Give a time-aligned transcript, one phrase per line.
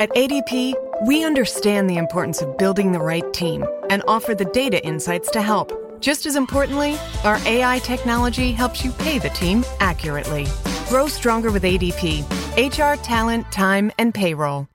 [0.00, 0.74] At ADP,
[1.06, 5.40] we understand the importance of building the right team and offer the data insights to
[5.40, 6.00] help.
[6.00, 10.48] Just as importantly, our AI technology helps you pay the team accurately.
[10.88, 12.24] Grow stronger with ADP
[12.58, 14.66] HR, talent, time, and payroll.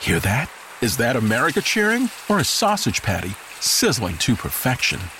[0.00, 0.50] Hear that?
[0.82, 5.00] Is that America cheering or a sausage patty sizzling to perfection?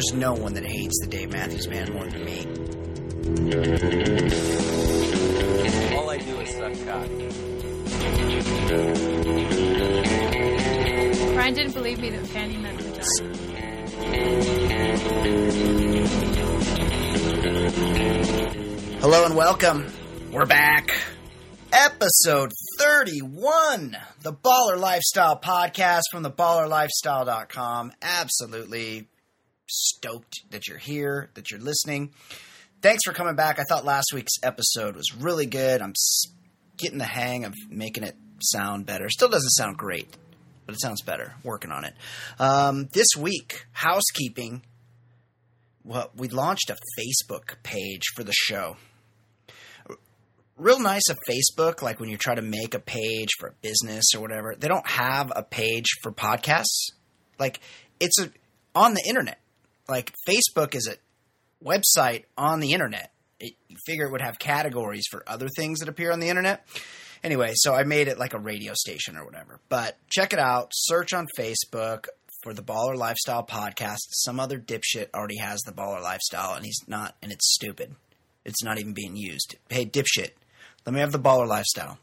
[0.00, 2.46] There's no one that hates the Dave Matthews Band more than me.
[5.94, 7.06] All I do is suck cock.
[11.34, 13.34] Brian didn't believe me that Fanny meant the vagina.
[19.00, 19.86] Hello and welcome.
[20.32, 20.92] We're back.
[21.74, 27.92] Episode 31, the Baller Lifestyle podcast from theballerlifestyle.com.
[28.00, 29.06] Absolutely
[29.70, 32.12] stoked that you're here, that you're listening.
[32.82, 33.58] Thanks for coming back.
[33.58, 35.82] I thought last week's episode was really good.
[35.82, 35.94] I'm
[36.76, 39.08] getting the hang of making it sound better.
[39.08, 40.08] Still doesn't sound great,
[40.66, 41.34] but it sounds better.
[41.44, 41.94] Working on it.
[42.38, 44.62] Um, this week, housekeeping.
[45.84, 48.76] Well, we launched a Facebook page for the show
[50.60, 54.04] real nice of Facebook, like when you try to make a page for a business
[54.14, 56.90] or whatever, they don't have a page for podcasts.
[57.38, 57.60] Like
[57.98, 58.30] it's a
[58.74, 59.40] on the internet.
[59.90, 60.96] Like Facebook is a
[61.64, 63.12] website on the internet.
[63.40, 66.66] It, you figure it would have categories for other things that appear on the internet.
[67.24, 69.58] Anyway, so I made it like a radio station or whatever.
[69.68, 70.70] But check it out.
[70.72, 72.06] Search on Facebook
[72.42, 73.98] for the Baller Lifestyle podcast.
[74.10, 77.94] Some other dipshit already has the Baller Lifestyle, and he's not, and it's stupid.
[78.44, 79.56] It's not even being used.
[79.68, 80.30] Hey, dipshit,
[80.86, 81.98] let me have the baller lifestyle.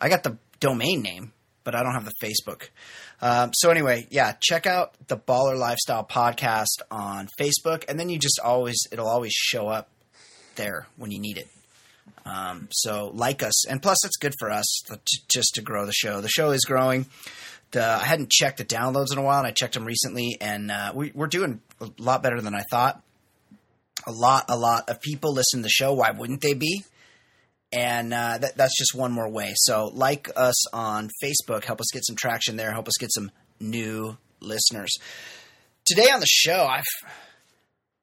[0.00, 1.32] I got the domain name,
[1.64, 2.70] but I don't have the Facebook.
[3.22, 8.18] Um, so anyway, yeah, check out the Baller Lifestyle podcast on Facebook, and then you
[8.18, 9.88] just always it'll always show up
[10.56, 11.48] there when you need it.
[12.26, 15.92] Um, so like us, and plus it's good for us to, just to grow the
[15.92, 16.20] show.
[16.20, 17.06] The show is growing.
[17.70, 20.70] The, I hadn't checked the downloads in a while, and I checked them recently, and
[20.70, 23.02] uh, we, we're doing a lot better than I thought.
[24.06, 25.92] A lot, a lot of people listen to the show.
[25.92, 26.84] Why wouldn't they be?
[27.72, 29.52] And uh, that, that's just one more way.
[29.56, 33.30] So, like us on Facebook, help us get some traction there, help us get some
[33.60, 34.92] new listeners.
[35.86, 36.84] Today on the show, I've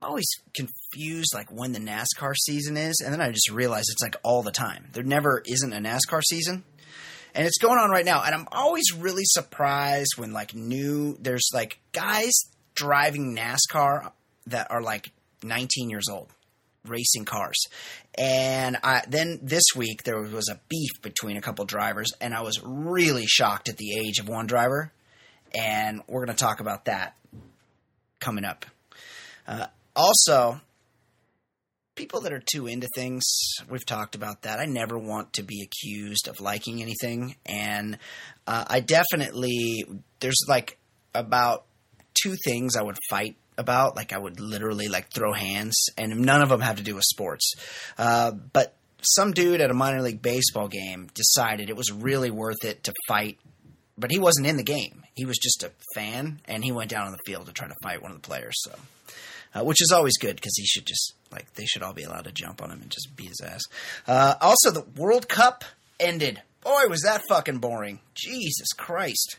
[0.01, 4.15] always confused like when the NASCAR season is, and then I just realized it's like
[4.23, 4.89] all the time.
[4.93, 6.63] There never isn't a NASCAR season.
[7.35, 11.49] And it's going on right now, and I'm always really surprised when like new there's
[11.51, 12.31] like guys
[12.75, 14.11] driving NASCAR
[14.47, 16.29] that are like 19 years old
[16.85, 17.57] racing cars.
[18.17, 22.41] And I, then this week there was a beef between a couple drivers, and I
[22.41, 24.91] was really shocked at the age of one driver.
[25.55, 27.15] And we're going to talk about that
[28.19, 28.65] coming up.
[29.47, 30.59] Uh, also,
[31.95, 33.23] people that are too into things,
[33.69, 34.59] we've talked about that.
[34.59, 37.35] I never want to be accused of liking anything.
[37.45, 37.99] And
[38.47, 39.85] uh, I definitely,
[40.19, 40.77] there's like
[41.13, 41.65] about
[42.13, 43.95] two things I would fight about.
[43.95, 47.03] Like I would literally like throw hands, and none of them have to do with
[47.03, 47.53] sports.
[47.97, 52.63] Uh, but some dude at a minor league baseball game decided it was really worth
[52.63, 53.37] it to fight.
[53.97, 55.03] But he wasn't in the game.
[55.13, 57.75] He was just a fan, and he went down on the field to try to
[57.83, 58.55] fight one of the players.
[58.63, 58.71] So,
[59.53, 62.25] uh, which is always good because he should just like they should all be allowed
[62.25, 63.61] to jump on him and just beat his ass.
[64.07, 65.63] Uh, also, the World Cup
[65.99, 66.41] ended.
[66.61, 67.99] Boy, was that fucking boring.
[68.15, 69.37] Jesus Christ.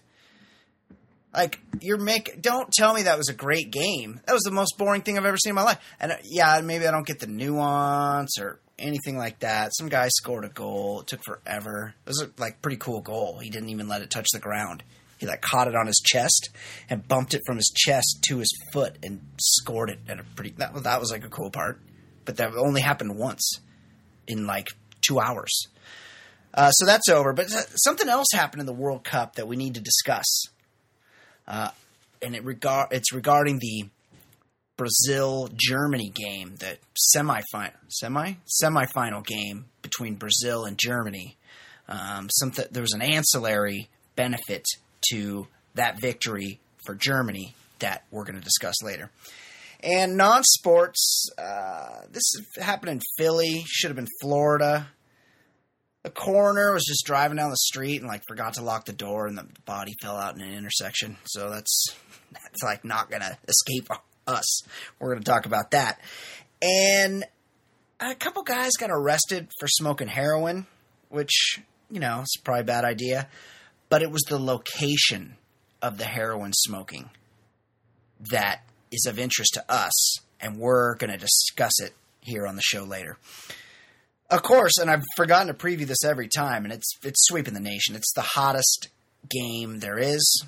[1.34, 4.20] Like you're make don't tell me that was a great game.
[4.26, 5.80] That was the most boring thing I've ever seen in my life.
[5.98, 9.72] And uh, yeah, maybe I don't get the nuance or anything like that.
[9.76, 11.00] Some guy scored a goal.
[11.00, 11.94] It took forever.
[12.06, 13.38] It was a like pretty cool goal.
[13.40, 14.84] He didn't even let it touch the ground.
[15.18, 16.50] He like caught it on his chest
[16.88, 20.50] and bumped it from his chest to his foot and scored it at a pretty
[20.58, 21.80] that was that was like a cool part.
[22.24, 23.58] But that only happened once
[24.26, 24.68] in like
[25.02, 25.66] 2 hours.
[26.54, 27.32] Uh, so that's over.
[27.32, 30.24] But uh, something else happened in the World Cup that we need to discuss
[31.46, 31.70] uh,
[32.22, 33.84] and it regard it's regarding the
[34.76, 37.40] Brazil Germany game, the semi
[37.88, 41.36] semi semifinal game between Brazil and Germany.
[41.88, 44.64] Um, something there was an ancillary benefit
[45.10, 49.10] to that victory for Germany that we're going to discuss later.
[49.82, 52.24] And non sports, uh, this
[52.58, 54.88] happened in Philly, should have been Florida.
[56.04, 59.26] The coroner was just driving down the street and like forgot to lock the door,
[59.26, 61.16] and the body fell out in an intersection.
[61.24, 61.86] So that's
[62.30, 63.88] that's like not gonna escape
[64.26, 64.62] us.
[65.00, 65.98] We're gonna talk about that.
[66.62, 67.24] And
[67.98, 70.66] a couple guys got arrested for smoking heroin,
[71.08, 71.60] which
[71.90, 73.28] you know it's probably a bad idea,
[73.88, 75.36] but it was the location
[75.80, 77.10] of the heroin smoking
[78.30, 78.60] that
[78.92, 83.16] is of interest to us, and we're to discuss it here on the show later.
[84.30, 87.60] Of course, and I've forgotten to preview this every time, and it's it's sweeping the
[87.60, 87.94] nation.
[87.94, 88.88] It's the hottest
[89.28, 90.44] game there is.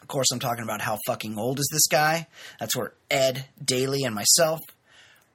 [0.00, 2.28] Of course, I'm talking about how fucking old is this guy.
[2.58, 4.60] That's where Ed Daly and myself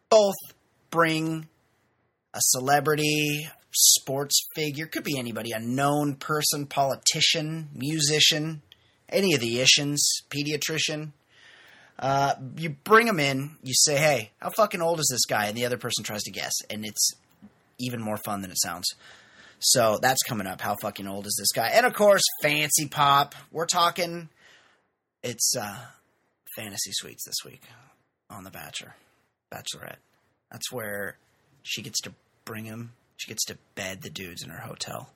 [0.09, 0.35] both
[0.89, 1.47] bring
[2.33, 8.61] a celebrity, sports figure, could be anybody, a known person, politician, musician,
[9.09, 11.11] any of the Ishins, pediatrician.
[12.01, 15.45] Uh, you bring them in, you say, hey, how fucking old is this guy?
[15.45, 17.11] And the other person tries to guess, and it's
[17.79, 18.87] even more fun than it sounds.
[19.59, 20.59] So that's coming up.
[20.59, 21.67] How fucking old is this guy?
[21.67, 23.35] And of course, Fancee pop.
[23.51, 24.29] We're talking.
[25.21, 25.77] It's uh,
[26.55, 27.61] fantasy suites this week
[28.31, 28.95] on The Bachelor,
[29.53, 29.99] Bachelorette.
[30.51, 31.17] That's where
[31.61, 32.13] she gets to
[32.43, 32.93] bring him.
[33.17, 35.11] She gets to bed the dudes in her hotel.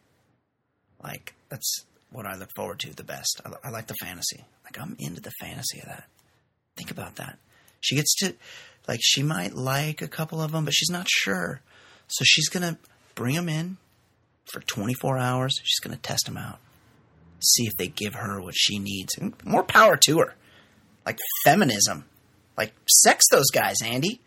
[1.03, 3.41] Like that's what I look forward to the best.
[3.43, 4.45] I, I like the fantasy.
[4.63, 6.05] Like I'm into the fantasy of that.
[6.75, 7.37] Think about that.
[7.79, 8.35] She gets to,
[8.87, 11.61] like, she might like a couple of them, but she's not sure.
[12.07, 12.77] So she's gonna
[13.15, 13.77] bring them in
[14.45, 15.59] for 24 hours.
[15.63, 16.59] She's gonna test them out,
[17.39, 19.17] see if they give her what she needs.
[19.17, 20.35] And more power to her.
[21.05, 22.05] Like feminism,
[22.57, 24.21] like sex those guys, Andy.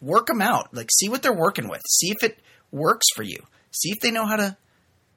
[0.00, 0.72] Work them out.
[0.72, 1.82] Like see what they're working with.
[1.88, 2.38] See if it
[2.70, 3.38] works for you.
[3.72, 4.56] See if they know how to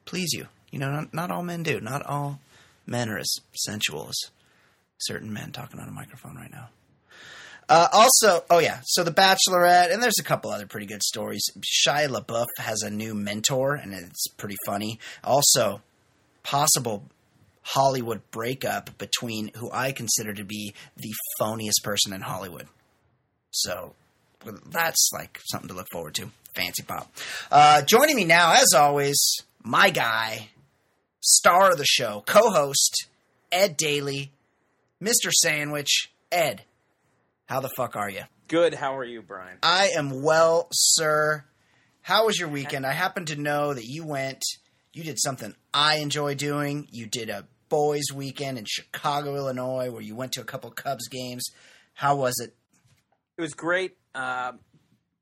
[0.04, 0.48] please you.
[0.70, 1.80] You know, not, not all men do.
[1.80, 2.40] Not all
[2.86, 4.30] men are as sensual as
[5.00, 6.68] certain men talking on a microphone right now.
[7.68, 11.44] Uh, also, oh yeah, so The Bachelorette, and there's a couple other pretty good stories.
[11.60, 14.98] Shia LaBeouf has a new mentor, and it's pretty funny.
[15.22, 15.80] Also,
[16.42, 17.04] possible
[17.62, 22.66] Hollywood breakup between who I consider to be the phoniest person in Hollywood.
[23.52, 23.94] So
[24.66, 26.30] that's like something to look forward to.
[26.54, 27.12] Fancee pop.
[27.52, 29.16] Uh, joining me now, as always,
[29.62, 30.48] my guy,
[31.20, 33.06] star of the show, co-host
[33.52, 34.32] Ed Daly,
[35.02, 35.32] Mr.
[35.32, 36.62] Sandwich, Ed.
[37.46, 38.22] How the fuck are you?
[38.48, 38.74] Good.
[38.74, 39.58] How are you, Brian?
[39.62, 41.44] I am well, sir.
[42.02, 42.84] How was your weekend?
[42.84, 44.42] I happen to know that you went,
[44.92, 46.86] you did something I enjoy doing.
[46.90, 51.08] You did a boys' weekend in Chicago, Illinois, where you went to a couple Cubs
[51.08, 51.44] games.
[51.94, 52.54] How was it?
[53.38, 53.96] It was great.
[54.14, 54.52] Uh,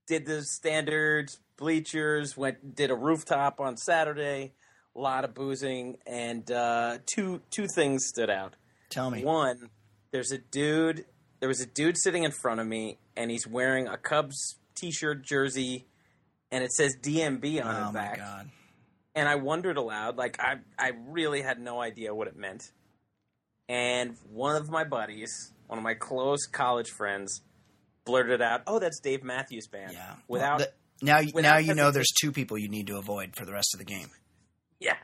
[0.09, 2.37] did the standards, bleachers.
[2.37, 4.55] Went did a rooftop on Saturday.
[4.97, 8.57] A lot of boozing, and uh, two two things stood out.
[8.91, 9.25] Tell me.
[9.25, 9.71] One,
[10.11, 11.05] there's a dude.
[11.41, 15.23] There was a dude sitting in front of me, and he's wearing a Cubs T-shirt
[15.25, 15.87] jersey,
[16.51, 18.19] and it says DMB on oh his back.
[18.19, 18.51] god.
[19.15, 22.71] And I wondered aloud, like I I really had no idea what it meant.
[23.69, 27.43] And one of my buddies, one of my close college friends,
[28.05, 30.15] blurted out, "Oh, that's Dave Matthews Band." Yeah.
[30.29, 33.45] Without The- now, without now you know there's two people you need to avoid for
[33.45, 34.09] the rest of the game.
[34.81, 34.95] Yeah.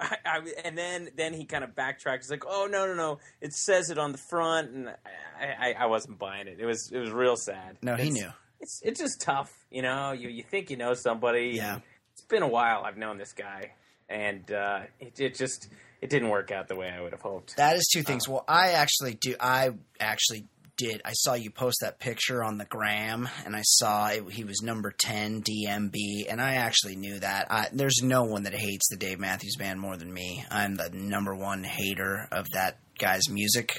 [0.00, 2.24] I, I, and then then he kind of backtracked.
[2.24, 3.18] He's like, "Oh no no no!
[3.40, 6.58] It says it on the front," and I, I, I wasn't buying it.
[6.58, 7.78] It was it was real sad.
[7.82, 8.30] No, he knew.
[8.60, 10.12] It's it's just tough, you know.
[10.12, 11.52] You you think you know somebody.
[11.54, 11.80] Yeah.
[12.12, 12.82] It's been a while.
[12.84, 13.72] I've known this guy,
[14.08, 15.68] and uh, it it just
[16.00, 17.56] it didn't work out the way I would have hoped.
[17.56, 18.28] That is two things.
[18.28, 19.36] Well, I actually do.
[19.40, 20.46] I actually
[20.80, 21.02] did.
[21.04, 24.62] I saw you post that picture on the gram, and I saw it, he was
[24.62, 25.94] number ten DMB,
[26.28, 27.46] and I actually knew that.
[27.50, 30.44] I, there's no one that hates the Dave Matthews Band more than me.
[30.50, 33.76] I'm the number one hater of that guy's music.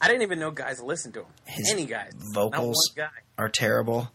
[0.00, 1.26] I didn't even know guys listened to him.
[1.44, 2.12] His Any guys?
[2.32, 3.08] vocals guy.
[3.36, 4.08] are terrible.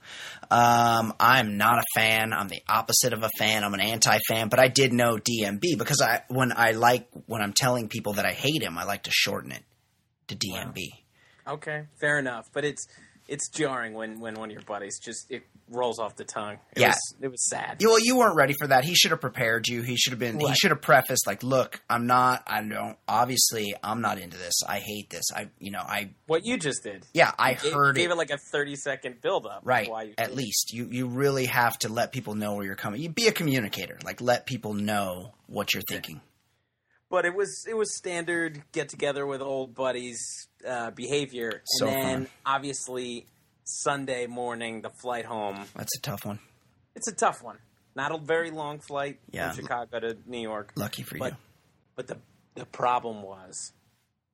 [0.50, 2.34] Um, I'm not a fan.
[2.34, 3.64] I'm the opposite of a fan.
[3.64, 7.54] I'm an anti-fan, but I did know DMB because I when I like when I'm
[7.54, 9.62] telling people that I hate him, I like to shorten it
[10.30, 10.82] to DMB.
[11.48, 12.50] Okay, fair enough.
[12.54, 12.88] But it's
[13.28, 16.60] it's jarring when when one of your buddies just it rolls off the tongue.
[16.76, 16.90] It Yeah.
[16.90, 17.78] was, it was sad.
[17.84, 18.84] Well, you weren't ready for that.
[18.84, 19.82] He should have prepared you.
[19.82, 20.40] He should have been.
[20.40, 22.44] He should have prefaced like, "Look, I'm not.
[22.46, 22.96] I don't.
[23.08, 24.54] Obviously, I'm not into this.
[24.68, 25.24] I hate this.
[25.36, 26.12] I, you know, I.
[26.28, 27.04] what you just did.
[27.16, 28.14] Yeah, I Gave- heard gave it.
[28.14, 29.62] it like a thirty second build up.
[29.64, 29.90] Right.
[29.90, 33.02] Why you At least you you really have to let people know where you're coming.
[33.02, 33.98] You be a communicator.
[34.06, 36.22] Like let people know what you're thinking.
[37.16, 40.20] But it was it was standard get together with old buddies
[40.68, 42.28] uh, behavior, and So then fun.
[42.46, 43.26] obviously
[43.64, 45.58] Sunday morning the flight home.
[45.78, 46.40] That's a tough one.
[46.94, 47.60] It's a tough one.
[47.96, 49.52] Not a very long flight Yeah.
[49.52, 50.74] from Chicago to New York.
[50.76, 51.38] Lucky for But you.
[51.96, 52.18] but the
[52.56, 53.72] the problem was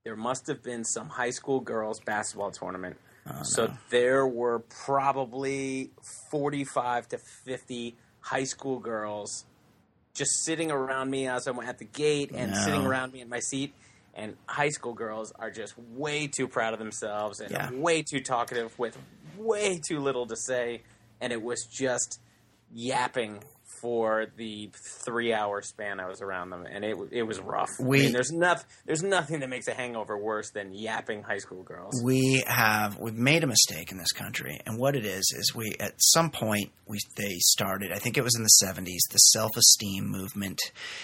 [0.03, 2.97] there must have been some high school girls basketball tournament.
[3.27, 5.91] Oh, so there were probably
[6.31, 9.45] 45 to 50 high school girls
[10.13, 12.57] just sitting around me as I'm at the gate and No.
[12.65, 13.73] sitting around me in my seat.
[14.13, 17.71] And high school girls are just way too proud of themselves and Yeah.
[17.71, 18.97] way too talkative with
[19.37, 20.83] way too little to say.
[21.21, 22.19] And it was just
[22.73, 23.43] yapping
[23.81, 24.69] for the
[25.05, 27.69] three hour span I was around them, and it it was rough.
[27.79, 31.39] We- I mean, there's nothing there's nothing that makes a hangover worse than yapping high
[31.39, 32.01] school girls.
[32.03, 35.73] we have we've made a mistake in this country and what it is is we
[35.79, 40.05] at some point we they started i think it was in the 70s the self-esteem
[40.09, 40.59] movement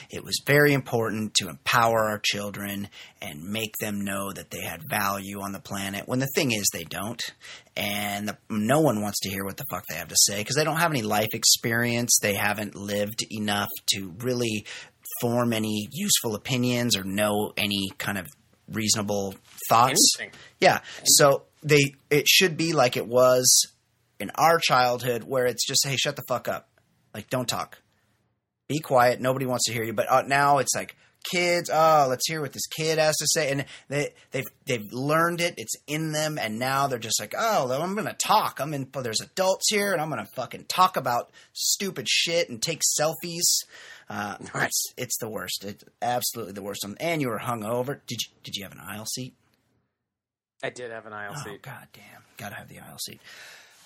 [0.09, 2.87] it was very important to empower our children
[3.21, 6.65] and make them know that they had value on the planet when the thing is
[6.73, 7.33] they don't
[7.77, 10.55] and the, no one wants to hear what the fuck they have to say because
[10.55, 14.65] they don't have any life experience they haven't lived enough to really
[15.21, 18.27] form any useful opinions or know any kind of
[18.71, 19.33] reasonable
[19.69, 20.37] thoughts Anything.
[20.59, 20.81] yeah.
[21.05, 23.65] So they it should be like it was
[24.19, 26.67] in our childhood where it's just hey shut the fuck up.
[27.13, 27.77] Like don't talk.
[28.67, 29.21] Be quiet.
[29.21, 29.93] Nobody wants to hear you.
[29.93, 30.97] But uh, now it's like
[31.31, 35.41] kids, oh, let's hear what this kid has to say and they they've they've learned
[35.41, 35.55] it.
[35.57, 38.59] It's in them and now they're just like, "Oh, I'm going to talk.
[38.59, 42.61] I'm in there's adults here and I'm going to fucking talk about stupid shit and
[42.61, 43.43] take selfies."
[44.09, 44.67] Uh, Right.
[44.67, 45.65] it's it's the worst.
[45.65, 46.85] It's absolutely the worst.
[46.99, 47.99] And you were hungover.
[48.07, 49.35] Did you did you have an aisle seat?
[50.63, 51.61] I did have an aisle Oh seat.
[51.61, 52.23] god damn!
[52.37, 53.19] Gotta have the aisle seat.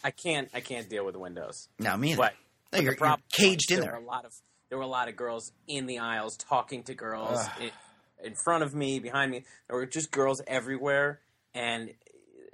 [0.04, 1.68] I can't I can't deal with the windows.
[1.80, 2.18] No, me either.
[2.18, 2.38] But, No,
[2.72, 3.92] but you're, the you're caged in there.
[3.92, 4.00] there.
[4.00, 4.32] A lot of
[4.72, 7.72] there were a lot of girls in the aisles talking to girls in,
[8.24, 9.44] in front of me, behind me.
[9.68, 11.20] There were just girls everywhere,
[11.54, 11.92] and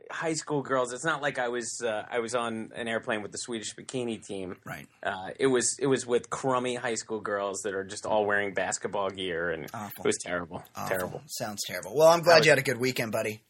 [0.10, 0.94] high school girls.
[0.94, 4.26] It's not like I was uh, I was on an airplane with the Swedish bikini
[4.26, 4.56] team.
[4.66, 4.88] Right.
[5.04, 8.56] Uh, it was it was with crummy high school girls that are just all wearing
[8.56, 10.04] basketball gear, and Awful.
[10.04, 10.98] it was terrible, Awful.
[10.98, 11.22] terrible.
[11.28, 11.96] Sounds terrible.
[11.96, 13.44] Well, I'm glad was- you had a good weekend, buddy.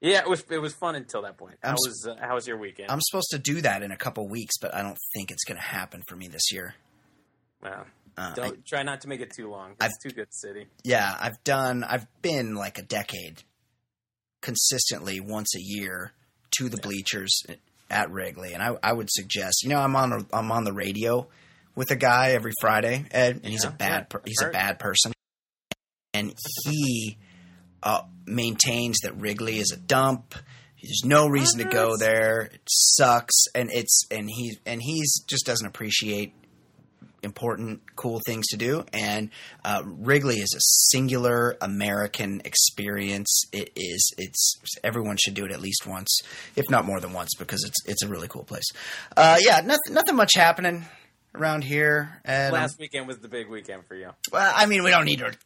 [0.00, 1.56] Yeah, it was it was fun until that point.
[1.62, 2.90] How I'm was uh, how was your weekend?
[2.90, 5.56] I'm supposed to do that in a couple weeks, but I don't think it's going
[5.58, 6.74] to happen for me this year.
[7.62, 7.86] Wow.
[8.18, 9.76] Uh, Don't I- try not to make it too long.
[9.80, 10.66] I've- It's too good city.
[10.84, 11.84] yeah, I've done.
[11.84, 13.42] I've been like a decade
[14.42, 16.12] consistently once a year
[16.58, 17.42] to the bleachers
[17.90, 19.62] at Wrigley, and I, I would suggest.
[19.62, 20.12] You know, I'm on.
[20.12, 21.28] A, I'm on the radio
[21.74, 23.90] with a guy every Friday, Ed, and he's a bad.
[23.90, 25.12] yeah, per, I've he's a bad person,
[26.14, 26.32] and
[26.64, 27.18] he
[27.82, 30.34] uh, maintains that Wrigley is a dump.
[30.82, 32.42] There's no reason to go there.
[32.52, 36.32] It sucks, and it's and he and he's just doesn't appreciate
[37.22, 38.84] important, cool things to do.
[38.92, 39.30] And
[39.64, 40.60] uh, Wrigley is a
[40.90, 43.44] singular American experience.
[43.52, 44.12] It is.
[44.18, 46.20] It's everyone should do it at least once,
[46.56, 48.66] if not more than once, because it's it's a really cool place.
[49.16, 50.84] Uh, yeah, nothing nothing much happening
[51.34, 52.20] around here.
[52.24, 54.10] And Last weekend was the big weekend for you.
[54.32, 55.36] well, I mean, we don't need to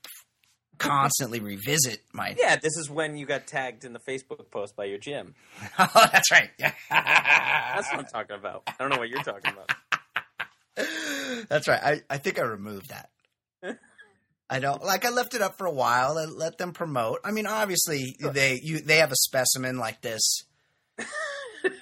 [0.79, 2.35] constantly revisit my.
[2.39, 5.35] Yeah, this is when you got tagged in the Facebook post by your gym.
[5.79, 6.51] oh, that's right.
[6.59, 8.63] That's what I'm talking about.
[8.67, 9.71] I don't know what you're talking about.
[11.49, 11.81] That's right.
[11.83, 13.09] I, I think I removed that.
[14.51, 15.07] I don't like.
[15.07, 17.21] I left it up for a while and let them promote.
[17.25, 20.45] I mean, obviously they you they have a specimen like this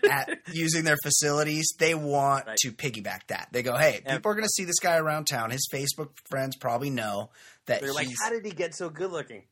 [0.08, 1.66] at using their facilities.
[1.78, 2.56] They want Right.
[2.58, 3.48] to piggyback that.
[3.50, 4.14] They go, hey, Yeah.
[4.16, 5.50] people are going to see this guy around town.
[5.50, 7.30] His Facebook friends probably know
[7.66, 9.42] that They're like, how did he get so good looking?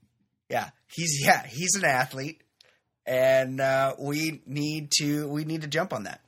[0.49, 2.41] yeah he's yeah he's an athlete,
[3.05, 6.21] and uh, we need to we need to jump on that.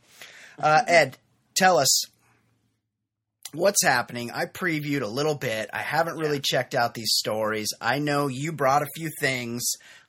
[0.58, 1.18] Uh, Ed,
[1.54, 2.04] tell us
[3.52, 4.30] what's happening.
[4.30, 5.70] I previewed a little bit.
[5.72, 7.68] I haven't really checked out these stories.
[7.80, 9.62] I know you brought a few things.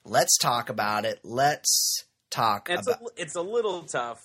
[0.05, 1.19] Let's talk about it.
[1.23, 3.01] Let's talk It's about.
[3.01, 4.19] a, it's a little tough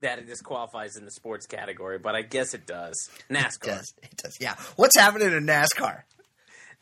[0.00, 3.08] that it disqualifies in the sports category, but I guess it does.
[3.30, 3.54] NASCAR.
[3.54, 3.94] It does.
[4.02, 4.36] It does.
[4.40, 4.54] Yeah.
[4.76, 6.02] What's happening in NASCAR?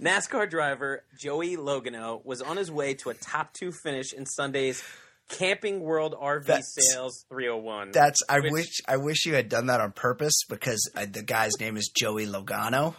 [0.01, 4.83] NASCAR driver Joey Logano was on his way to a top two finish in Sunday's
[5.29, 7.91] Camping World RV That's- Sales 301.
[7.93, 8.21] That's.
[8.29, 8.81] I Which- wish.
[8.87, 12.27] I wish you had done that on purpose because uh, the guy's name is Joey
[12.27, 12.95] Logano.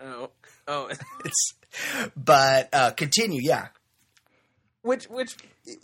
[0.00, 0.30] oh,
[0.66, 0.90] oh,
[1.24, 1.52] It's.
[2.16, 3.40] But uh, continue.
[3.42, 3.68] Yeah.
[4.82, 5.36] which which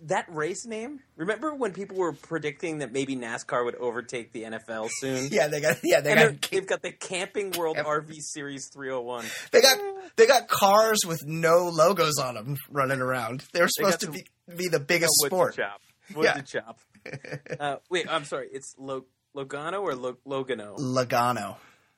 [0.04, 1.00] that race name?
[1.16, 5.28] Remember when people were predicting that maybe NASCAR would overtake the NFL soon?
[5.32, 5.48] Yeah.
[5.48, 5.76] They got.
[5.82, 6.00] Yeah.
[6.00, 6.50] They and they're- got.
[6.50, 9.24] they've got the Camping World Camp- RV Series 301.
[9.50, 9.78] They got.
[10.16, 13.44] They got cars with no logos on them running around.
[13.52, 14.24] They were They supposed to be
[14.56, 15.56] be the biggest sport.
[15.56, 15.80] chop.
[16.14, 16.40] Wood Yeah.
[16.42, 16.78] chop.
[17.58, 18.48] Uh, wait, I'm sorry.
[18.52, 19.06] It's Lo-
[19.36, 20.78] Logano or Lo- Logano?
[20.78, 21.56] Logano.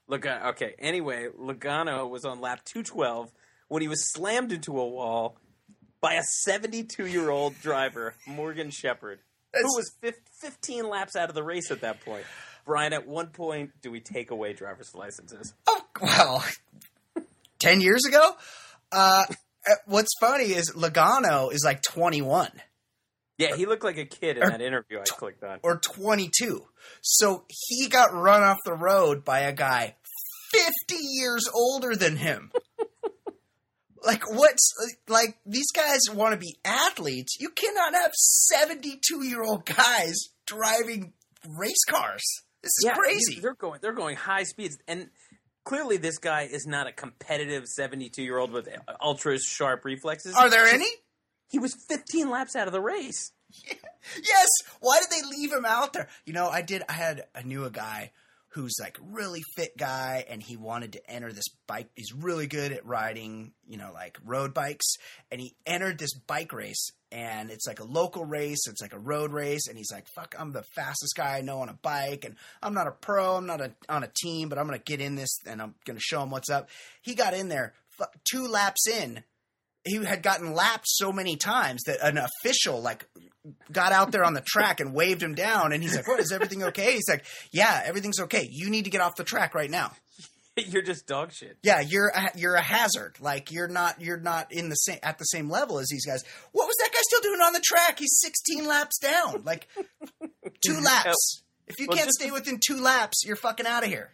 [0.08, 0.46] Logano.
[0.52, 0.75] Okay.
[0.78, 3.30] Anyway, Logano was on lap 212
[3.68, 5.37] when he was slammed into a wall
[6.00, 9.20] by a 72 year old driver, Morgan Shepherd,
[9.52, 12.25] who was fif- 15 laps out of the race at that point.
[12.64, 15.52] Brian, at one point, do we take away driver's licenses?
[15.66, 16.44] Oh well,
[17.58, 18.30] ten years ago.
[18.90, 19.25] Uh,
[19.68, 22.50] Uh, what's funny is Logano is like twenty one
[23.38, 25.59] Yeah, he looked like a kid in Or- that interview I clicked on.
[25.62, 26.66] or twenty two,
[27.00, 29.97] so he got run off the road by a guy
[30.52, 32.52] 50 years older than him.
[34.04, 34.73] like, what's
[35.09, 37.37] like these guys want to be athletes?
[37.40, 40.14] You cannot have 72 year old guys
[40.47, 41.12] driving
[41.59, 42.23] race cars.
[42.62, 43.40] This is yeah, crazy.
[43.40, 45.11] They're going they're going high speeds and
[45.64, 50.35] clearly this guy is not a competitive 72 year old with uh, ultra sharp reflexes.
[50.35, 50.88] Are there any?
[51.49, 53.33] He was 15 laps out of the race.
[54.23, 54.49] yes.
[54.80, 56.09] Why did they leave him out there?
[56.25, 56.83] You know, I did.
[56.88, 57.25] I had.
[57.35, 58.12] I knew a guy
[58.54, 61.88] who's like really fit guy, and he wanted to enter this bike.
[61.96, 63.52] He's really good at riding.
[63.66, 64.94] You know, like road bikes,
[65.30, 66.90] and he entered this bike race.
[67.12, 68.66] And it's like a local race.
[68.66, 69.68] It's like a road race.
[69.68, 72.25] And he's like, fuck, I'm the fastest guy I know on a bike.
[72.25, 73.37] And I'm not a pro.
[73.37, 76.00] I'm not a, on a team, but I'm to get in this and I'm to
[76.00, 76.70] show him what's up.
[77.02, 77.75] He got in there
[78.25, 79.23] two laps in
[79.84, 83.06] he had gotten lapped so many times that an official like
[83.70, 86.32] got out there on the track and waved him down and he's like what is
[86.32, 86.92] everything okay?
[86.94, 88.48] He's like yeah everything's okay.
[88.50, 89.92] You need to get off the track right now.
[90.56, 91.58] You're just dog shit.
[91.62, 93.16] Yeah you're a, you're a hazard.
[93.20, 96.22] Like you're not you're not in the same at the same level as these guys.
[96.52, 97.98] What was that guy still doing on the track?
[97.98, 99.42] He's 16 laps down.
[99.44, 99.68] Like
[100.64, 101.42] two laps.
[101.66, 104.12] If you well, can't stay within two laps you're fucking out of here.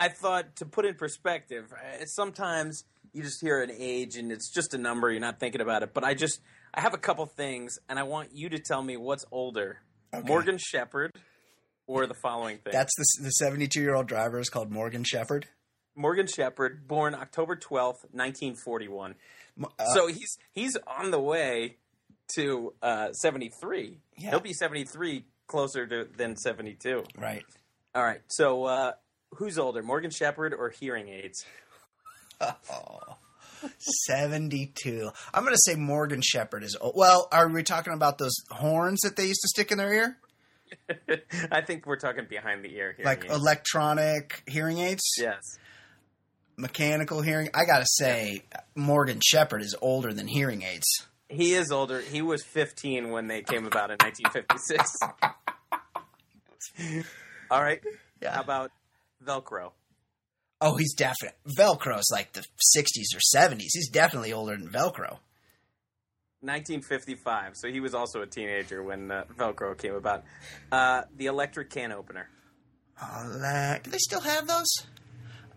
[0.00, 4.50] I thought to put in perspective uh, sometimes you just hear an age and it's
[4.50, 5.10] just a number.
[5.10, 5.92] You're not thinking about it.
[5.92, 6.40] But I just
[6.74, 9.78] I have a couple things, and I want you to tell me what's older,
[10.14, 10.26] okay.
[10.26, 11.12] Morgan Shepherd
[11.86, 12.72] or the following thing.
[12.72, 15.46] That's the the 72 year old driver is called Morgan Shepherd.
[15.94, 19.14] Morgan Shepherd, born October 12th, 1941.
[19.62, 21.76] Uh, so he's he's on the way
[22.36, 23.98] to uh, 73.
[24.16, 24.30] Yeah.
[24.30, 27.04] He'll be 73 closer to than 72.
[27.18, 27.44] Right.
[27.94, 28.22] All right.
[28.28, 28.92] So uh,
[29.32, 31.44] who's older, Morgan Shepherd or hearing aids?
[32.40, 33.16] oh,
[33.78, 35.10] 72.
[35.32, 36.94] I'm going to say Morgan Shepherd is old.
[36.96, 40.16] Well, are we talking about those horns that they used to stick in their ear?
[41.52, 42.94] I think we're talking behind the ear.
[42.96, 43.04] Here.
[43.04, 43.34] Like aids.
[43.34, 45.02] electronic hearing aids?
[45.18, 45.40] Yes.
[46.56, 47.48] Mechanical hearing.
[47.54, 50.86] I got to say, Morgan Shepherd is older than hearing aids.
[51.28, 52.00] He is older.
[52.00, 54.98] He was 15 when they came about in 1956.
[57.50, 57.80] All right.
[58.20, 58.34] Yeah.
[58.34, 58.70] How about
[59.24, 59.72] Velcro?
[60.62, 62.44] Oh, he's definitely Velcro's like the
[62.76, 63.70] 60s or 70s.
[63.72, 65.18] He's definitely older than Velcro.
[66.40, 67.56] 1955.
[67.56, 70.24] So he was also a teenager when uh, Velcro came about.
[70.70, 72.28] Uh, the electric can opener.
[73.00, 74.68] Oh, do they still have those?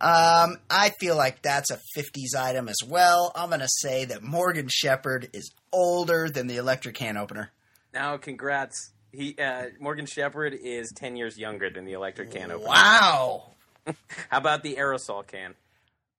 [0.02, 3.32] Um, I feel like that's a 50s item as well.
[3.36, 7.52] I'm going to say that Morgan Shepherd is older than the electric can opener.
[7.94, 8.91] Now, congrats.
[9.12, 12.68] He uh, Morgan Shepherd is 10 years younger than the electric can opener.
[12.68, 13.55] Wow.
[14.30, 15.56] How about the aerosol can?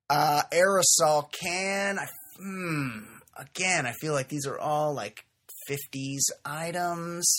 [0.09, 1.98] Uh, aerosol can.
[1.98, 2.07] I,
[2.38, 2.98] hmm.
[3.37, 5.24] Again, I feel like these are all like
[5.68, 7.37] 50s items.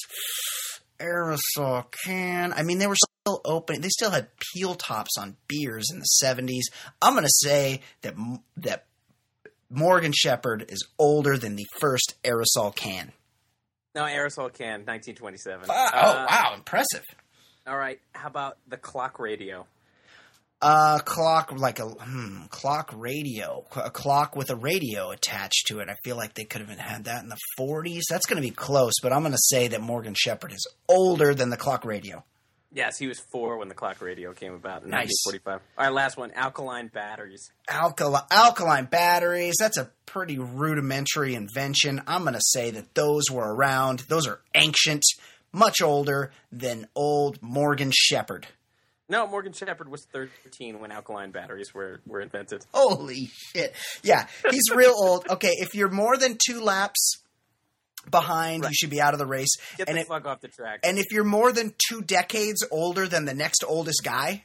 [0.99, 2.53] Aerosol can.
[2.53, 3.81] I mean, they were still open.
[3.81, 6.63] They still had peel tops on beers in the 70s.
[7.01, 8.15] I'm going to say that
[8.57, 8.85] that
[9.69, 13.11] Morgan Shepherd is older than the first aerosol can.
[13.95, 15.65] No, aerosol can, 1927.
[15.69, 17.03] oh, uh, wow, impressive.
[17.65, 19.65] All right, how about the clock radio?
[20.59, 25.87] Uh, clock like a hmm, clock radio, a clock with a radio attached to it.
[25.87, 28.03] I feel like they could have had that in the 40s.
[28.09, 31.35] That's going to be close, but I'm going to say that Morgan Shepherd is older
[31.35, 32.23] than the clock radio.
[32.73, 35.09] Yes, he was four when the clock radio came about in nice.
[35.25, 35.61] 1945.
[35.77, 37.49] All right, last one: alkaline batteries.
[37.69, 39.55] Alkali- alkaline batteries.
[39.59, 42.01] That's a pretty rudimentary invention.
[42.07, 43.99] I'm going to say that those were around.
[44.09, 45.03] Those are ancient,
[45.53, 48.47] much older than old Morgan Shepherd.
[49.09, 52.65] No, Morgan Shepherd was 13 when alkaline batteries were, were invented.
[52.73, 53.73] Holy shit.
[54.03, 55.27] Yeah, he's real old.
[55.29, 57.23] Okay, if you're more than two laps
[58.09, 58.69] behind, right.
[58.69, 59.55] you should be out of the race.
[59.77, 60.81] Get and the it, fuck off the track.
[60.83, 64.43] And if you're more than two decades older than the next oldest guy,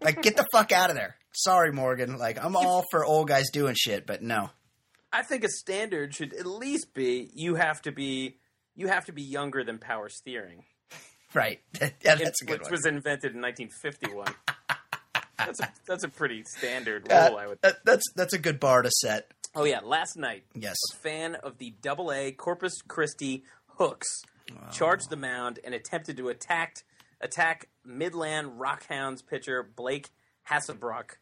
[0.00, 1.16] like get the fuck out of there.
[1.32, 2.16] Sorry, Morgan.
[2.16, 4.50] Like I'm all for old guys doing shit, but no.
[5.12, 8.38] I think a standard should at least be you have to be
[8.74, 10.64] you have to be younger than power steering.
[11.44, 11.60] Right.
[11.80, 12.70] yeah, that's a good Which one.
[12.70, 14.26] was invented in 1951.
[15.38, 17.58] that's a that's a pretty standard rule, uh, I would.
[17.60, 19.32] That, that's that's a good bar to set.
[19.52, 20.44] Oh yeah, last night.
[20.54, 20.76] Yes.
[20.92, 23.42] A fan of the Double A Corpus Christi
[23.78, 24.68] Hooks wow.
[24.70, 26.84] charged the mound and attempted to attack
[27.20, 30.10] attack Midland Rockhounds pitcher Blake
[30.48, 31.16] Hassebrock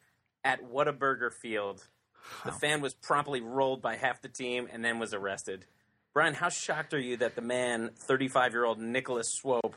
[0.44, 1.88] at Whataburger Field.
[2.44, 5.64] The fan was promptly rolled by half the team and then was arrested.
[6.14, 9.74] Brian, how shocked are you that the man, 35 year old Nicholas Swope,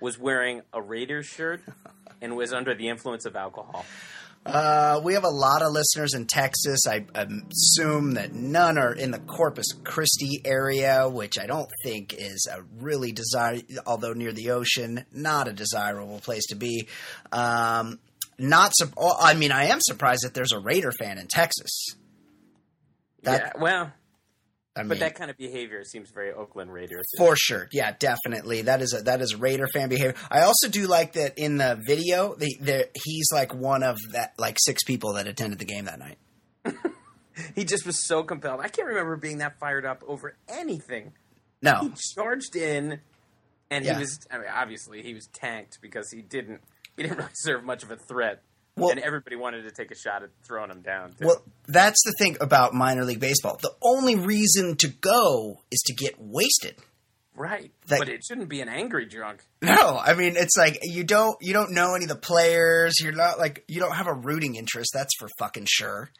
[0.00, 1.62] was wearing a Raiders shirt
[2.20, 3.84] and was under the influence of alcohol?
[4.46, 6.86] Uh, we have a lot of listeners in Texas.
[6.86, 12.14] I, I, assume that none are in the Corpus Christi area, which I don't think
[12.16, 16.86] is a really desire, although near the ocean, not a desirable place to be.
[17.32, 17.98] Um,
[18.38, 18.72] not.
[18.76, 21.96] Su- I mean, I am surprised that there's a Raider fan in Texas.
[23.24, 23.92] That yeah, well,
[24.76, 27.06] I mean, but that kind of behavior seems very Oakland Raiders.
[27.16, 28.62] For sure, yeah, definitely.
[28.62, 30.14] That is a that is Raider fan behavior.
[30.30, 32.34] I also do like that in the video.
[32.34, 35.98] The, the he's like one of that like six people that attended the game that
[35.98, 36.18] night.
[37.54, 38.60] He just was so compelled.
[38.62, 41.12] I can't remember being that fired up over anything.
[41.60, 43.00] No, He charged in,
[43.70, 43.92] and Yeah.
[43.94, 44.18] he was.
[44.30, 46.62] I mean, obviously, he was tanked because he didn't.
[46.96, 48.42] He didn't really serve much of a threat,
[48.76, 51.14] Well- and everybody wanted to take a shot at throwing him down.
[51.14, 51.26] Too.
[51.26, 53.58] well, that's the thing about minor league baseball.
[53.60, 56.76] The only reason to go is to get wasted.
[57.34, 59.42] right, that- but it shouldn't be an angry drunk.
[59.62, 62.94] No, I mean it's like you don't you don't know any of the players.
[63.00, 64.90] You're not like you don't have a rooting interest.
[64.94, 66.10] That's for fucking sure.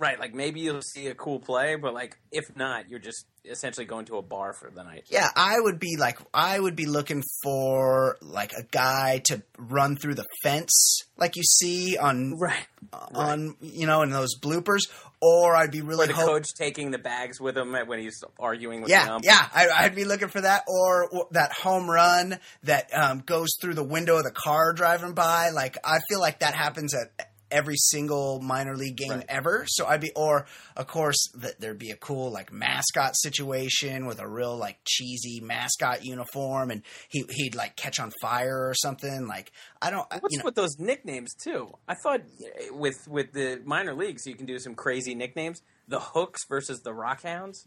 [0.00, 3.84] Right, like maybe you'll see a cool play, but like if not, you're just essentially
[3.86, 5.04] going to a bar for the night.
[5.10, 9.96] Yeah, I would be like I would be looking for like a guy to run
[9.96, 12.66] through the fence like you see on Right.
[12.92, 14.82] on you know in those bloopers,
[15.20, 18.22] or I'd be Or really the hope- coach taking the bags with him when he's
[18.38, 21.90] arguing with the Yeah, yeah, I, I'd be looking for that, or, or that home
[21.90, 25.50] run that um, goes through the window of the car driving by.
[25.50, 29.24] Like I feel like that happens at every single minor league game Right.
[29.28, 29.64] ever.
[29.68, 34.18] So I'd be, or of course that there'd be a cool like mascot situation with
[34.20, 39.26] a real like cheesy mascot uniform, and he he'd like catch on fire or something.
[39.26, 41.72] Like I don't, What's you know, with those nicknames too?
[41.88, 42.20] I thought
[42.60, 45.62] eh, with with the minor leagues you can do some crazy nicknames.
[45.88, 47.66] The Hooks versus the Rockhounds,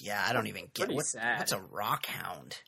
[0.00, 1.38] yeah, I don't even get Pretty what, sad.
[1.38, 2.58] what's a rock hound.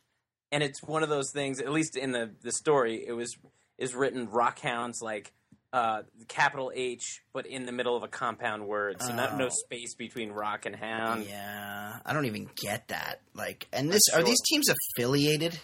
[0.51, 1.61] and it's one of those things.
[1.61, 3.37] At least in the the story, it was
[3.77, 5.33] is written Rockhounds like
[5.75, 9.51] uh, capital H, but in the middle of a compound word, so not no Oh.
[9.51, 11.27] space between rock and hound.
[11.27, 13.21] yeah, I don't even get that.
[13.35, 15.59] Like, and this Not are these teams affiliated?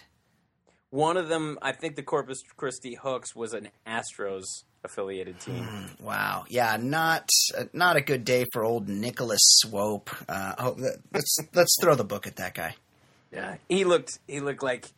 [0.89, 4.43] One of them, I think, the Corpus Christi Hooks was an Astros
[4.83, 5.63] affiliated team.
[5.63, 6.03] Hmm.
[6.03, 6.43] Wow.
[6.49, 10.09] Yeah, not uh, not a good day for old Nicholas Swope.
[10.27, 10.75] Uh, oh,
[11.13, 12.75] let's let's throw the book at that guy.
[13.31, 14.89] Yeah, he looked he looked like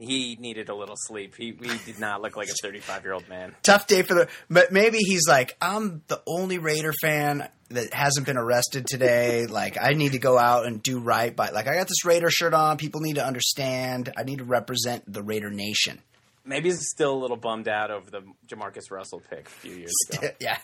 [0.00, 1.34] he needed a little sleep.
[1.36, 3.54] He he did not look like a thirty five year old man.
[3.62, 4.28] Tough day for the.
[4.48, 9.46] But maybe he's like, I'm the only Raider fan that hasn't been arrested today.
[9.46, 11.50] like, I need to go out and do right by.
[11.50, 12.78] Like, I got this Raider shirt on.
[12.78, 14.12] People need to understand.
[14.16, 16.00] I need to represent the Raider Nation.
[16.44, 19.92] Maybe he's still a little bummed out over the Jamarcus Russell pick a few years
[20.10, 20.28] ago.
[20.40, 20.58] yeah.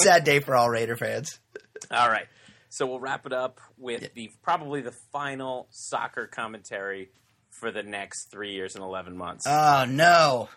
[0.00, 1.40] Sad day for all Raider fans.
[1.90, 2.26] All right,
[2.68, 7.10] so we'll wrap it up with the probably the final soccer commentary
[7.60, 9.44] for the next three years and eleven months.
[9.46, 10.48] Oh no.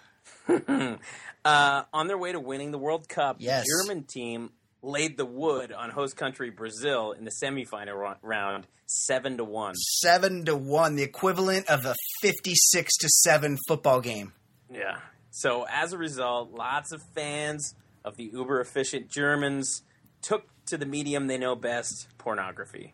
[1.45, 3.63] Uh, on their way to winning the World Cup, Yes.
[3.63, 4.49] the German team
[4.81, 9.73] laid the wood on host country Brazil in the semifinal round, seven to one.
[9.75, 14.33] Seven to one, the equivalent of a fifty-six to seven football game.
[14.69, 14.97] Yeah.
[15.31, 19.83] So as a result, lots of fans of the uber efficient Germans
[20.21, 22.93] took to the medium they know best, pornography.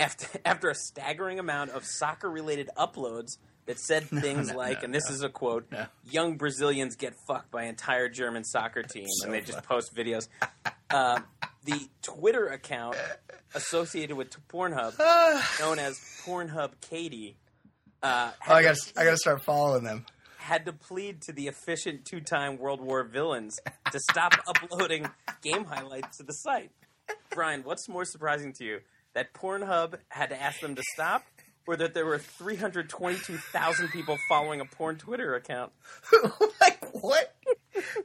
[0.00, 4.84] After after a staggering amount of soccer related uploads that said things no, like, no,
[4.86, 5.14] and this no.
[5.14, 5.86] is a quote, No.
[6.10, 10.26] young Brazilians get fucked by entire German soccer team, and they just post videos.
[10.90, 11.20] Uh,
[11.64, 12.96] the Twitter account
[13.54, 14.98] associated with Pornhub,
[15.60, 17.36] known as Pornhub Katie,
[18.02, 20.06] uh, Oh, I had got I got to start following them.
[20.38, 23.58] had to plead to the efficient two-time World War villains
[23.92, 25.06] to stop uploading
[25.42, 26.70] game highlights to the site.
[27.30, 28.80] Brian, what's more surprising to you?
[29.14, 31.24] That Pornhub had to ask them to stop,
[31.66, 35.72] or that there were 322,000 people following a porn Twitter account?
[36.60, 37.34] like what?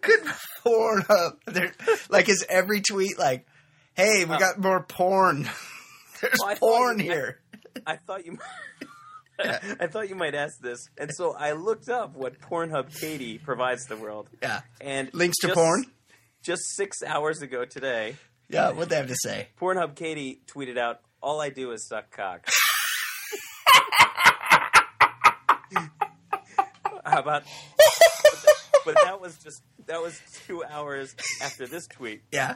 [0.01, 0.21] Could
[0.65, 1.37] Pornhub.
[1.45, 1.73] There,
[2.09, 3.45] like is every tweet like,
[3.93, 4.39] "Hey, we oh.
[4.39, 5.43] got more porn.
[6.21, 7.39] There's Well, porn here."
[7.85, 8.37] I thought you
[9.39, 10.79] I thought you might ask this.
[10.97, 14.29] And so I looked up what Pornhub Katie provides the world.
[14.41, 14.61] Yeah.
[14.81, 15.85] And Links to just- porn.
[16.41, 18.17] Just 6 hours ago today,
[18.49, 19.47] Yeah, what they have to say?
[19.59, 22.47] Pornhub Katie tweeted out, "All I do is suck cock."
[27.05, 27.43] How about?
[28.83, 32.21] But that was just that was two hours after this tweet.
[32.31, 32.55] Yeah.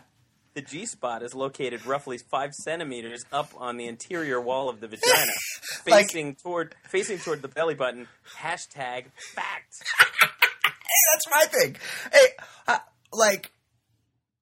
[0.56, 4.88] The G spot is located roughly five centimeters up on the interior wall of the
[4.88, 5.32] vagina,
[5.88, 8.08] Like- facing toward facing toward the belly button.
[8.40, 9.74] Hashtag fact.
[10.00, 10.06] Hey,
[11.14, 11.78] that's my thing.
[12.12, 12.28] Hey,
[12.68, 12.80] uh,
[13.14, 13.52] like,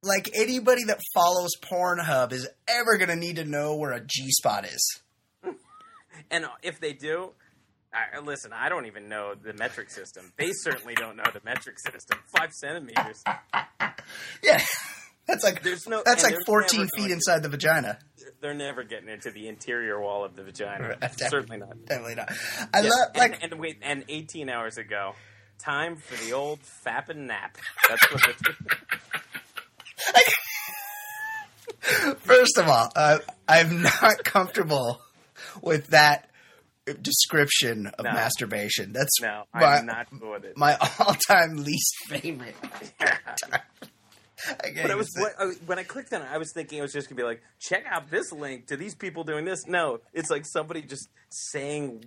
[0.03, 4.65] like anybody that follows Pornhub is ever gonna need to know where a G spot
[4.65, 5.01] is.
[6.29, 7.31] And uh, if they do,
[7.93, 10.33] I, listen, I don't even know the metric system.
[10.37, 12.19] They certainly don't know the metric system.
[12.35, 13.23] Five centimeters.
[14.43, 14.61] Yeah,
[15.25, 17.99] that's like There's no- that's like there's 14 feet going- inside the vagina.
[18.41, 20.97] They're never getting into the interior wall of the vagina.
[21.17, 21.85] Certainly not.
[21.85, 22.29] Definitely not.
[22.73, 25.13] I Yeah, love and, like and wait, and 18 hours ago,
[25.59, 27.57] time for the old fapping nap.
[27.89, 28.35] That's what.
[32.19, 35.01] First of all, uh, I'm not comfortable
[35.61, 36.29] with that
[37.01, 38.11] description of No.
[38.13, 38.93] masturbation.
[38.93, 40.57] That's No, my, I'm not doing it.
[40.57, 42.55] my all-time least favorite.
[44.81, 46.93] But I was when I- when I clicked on it, I was thinking it was
[46.93, 49.65] just gonna be like, check out this link to these people doing this.
[49.67, 52.05] No, it's like somebody just saying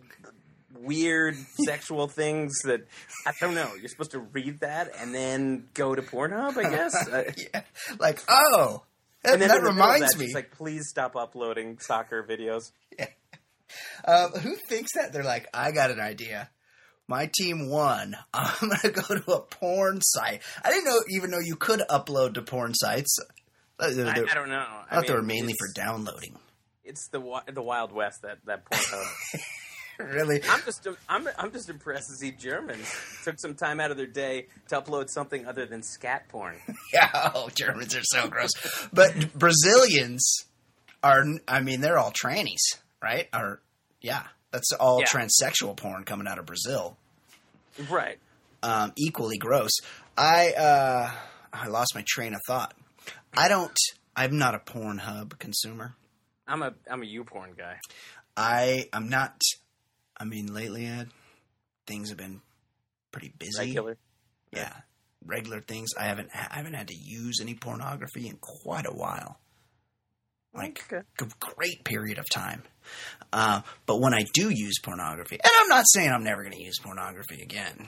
[0.79, 2.81] weird sexual things that
[3.27, 3.75] I don't know.
[3.79, 7.09] You're supposed to read that and then go to Pornhub, I guess.
[7.09, 7.63] Uh, yeah,
[7.99, 8.83] like oh,
[9.23, 10.25] that, and then that in the middle of reminds that, me.
[10.27, 12.73] it's like, please stop uploading soccer videos.
[14.05, 15.13] Um, who thinks that?
[15.13, 16.51] They're like, I got an idea.
[17.07, 18.17] My team won.
[18.35, 20.43] I'm gonna go to a porn site.
[20.65, 23.17] I didn't know even know you could upload to porn sites.
[23.79, 24.67] Uh, I, I don't know.
[24.91, 26.39] I thought they were mainly for downloading.
[26.85, 27.21] It's the
[27.53, 29.05] the Wild West that that Pornhub.
[30.05, 30.41] Really?
[30.49, 32.89] I'm just I'm I'm just impressed to see Germans
[33.25, 36.57] took some time out of their day to upload something other than scat porn.
[36.93, 38.51] Yeah, oh, Germans are so gross.
[38.93, 40.45] But Brazilians
[41.05, 42.59] are, I mean, they're all trannies,
[43.01, 43.29] right?
[43.33, 43.61] Or,
[44.01, 45.07] yeah, that's all Yeah.
[45.07, 46.97] transsexual porn coming out of Brazil.
[47.89, 48.19] Right.
[48.63, 49.71] Um, equally gross.
[50.19, 51.11] I, uh,
[51.53, 52.75] I lost my train of thought.
[53.37, 53.77] I don't,
[54.17, 55.95] I'm not a Pornhub consumer.
[56.49, 57.77] I'm a I'm a YouPorn guy.
[58.37, 59.41] I, I'm not,
[60.21, 61.09] I mean, lately, Ed,
[61.87, 62.43] things have been
[63.11, 63.59] pretty busy.
[63.59, 63.97] Regular.
[64.53, 64.73] Yeah,
[65.25, 65.91] regular things.
[65.99, 69.39] I haven't I haven't had to use any pornography in quite a while.
[70.53, 71.03] Like Okay.
[71.21, 72.63] a great period of time.
[73.33, 76.63] Uh, but when I do use pornography, and I'm not saying I'm never going to
[76.63, 77.87] use pornography again,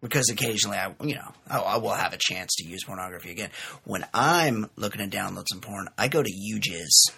[0.00, 3.50] because occasionally I, you know, I, I will have a chance to use pornography again.
[3.84, 7.12] When I'm looking to download some porn, I go to YouJizz.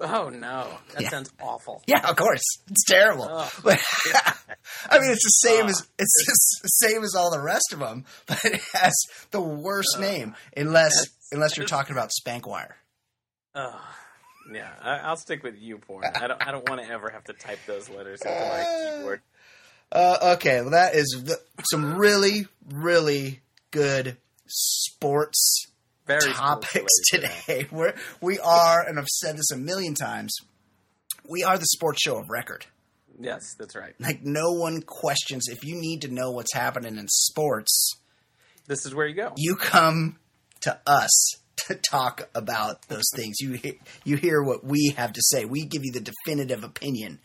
[0.00, 1.08] Oh no, that Yeah.
[1.08, 1.82] sounds awful.
[1.86, 2.42] Yeah, of course.
[2.70, 3.26] It's terrible.
[3.28, 3.50] Oh.
[4.90, 5.68] I mean, it's the same Oh.
[5.68, 8.94] as it's the same as all the rest of them, but it has
[9.30, 12.72] the worst name unless That's- unless you're talking about Spankwire.
[13.54, 13.80] Oh,
[14.52, 16.02] yeah, I, I'll stick with YouPorn.
[16.20, 19.20] I don't I don't want to ever have to type those letters into my keyboard.
[19.92, 21.36] Uh, okay, well that is the,
[21.70, 23.40] some really really
[23.72, 25.66] good sports
[26.10, 27.66] Very topics sports-related today.
[27.72, 30.34] We're, we are, and I've said this a million times,
[31.28, 32.66] we are the sports show of record.
[33.18, 33.94] Yes, that's right.
[33.98, 37.94] Like no one questions if you need to know what's happening in sports.
[38.66, 39.32] This is where you go.
[39.36, 40.18] you come
[40.62, 41.34] to us
[41.66, 43.36] to talk about those things.
[43.40, 43.58] You
[44.04, 45.44] you hear what we have to say.
[45.44, 47.20] We give you the definitive opinion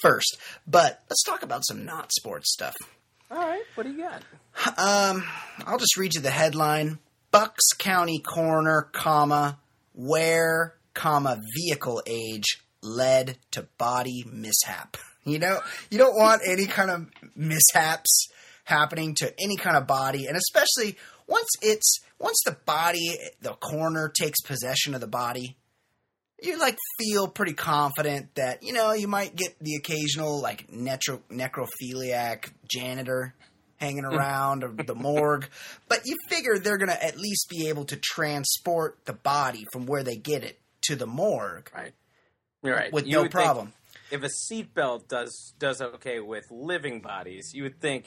[0.00, 0.38] first.
[0.66, 2.74] But let's talk about some not sports stuff.
[3.30, 4.22] All right, what do you got?
[4.76, 5.24] Um,
[5.66, 6.98] I'll just read you the headline:
[7.30, 9.58] Bucks County coroner, comma
[9.94, 14.96] where, comma vehicle age led to body mishap.
[15.24, 18.28] You know, you don't want any kind of mishaps
[18.64, 24.08] happening to any kind of body, and especially once it's once the body, the coroner
[24.08, 25.56] takes possession of the body.
[26.42, 31.20] You like feel pretty confident that you know you might get the occasional like netro-
[31.30, 33.34] necrophiliac janitor
[33.80, 35.48] hanging around or the morgue,
[35.88, 39.86] but you figure they're going to at least be able to transport the body from
[39.86, 41.92] where they get it to the morgue Right,
[42.62, 42.92] you're right.
[42.92, 43.72] with You no problem.
[44.10, 48.06] If a seatbelt does does okay with living bodies, you would think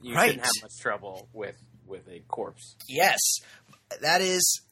[0.00, 0.28] you Right.
[0.30, 2.76] shouldn't have much trouble with with a corpse.
[2.88, 3.18] Yes,
[4.00, 4.62] that is,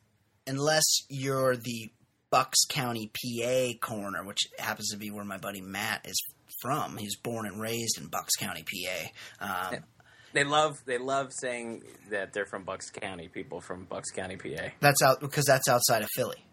[0.47, 1.91] unless you're the
[2.31, 6.17] Bucks County, PA coroner, which happens to be where my buddy Matt is
[6.63, 6.97] from.
[6.97, 9.75] He's born and raised in Bucks County, PA.
[9.75, 9.85] Um,
[10.33, 13.29] They love they love saying that they're from Bucks County.
[13.29, 14.69] People from Bucks County, PA.
[14.81, 16.45] That's out because that's outside of Philly.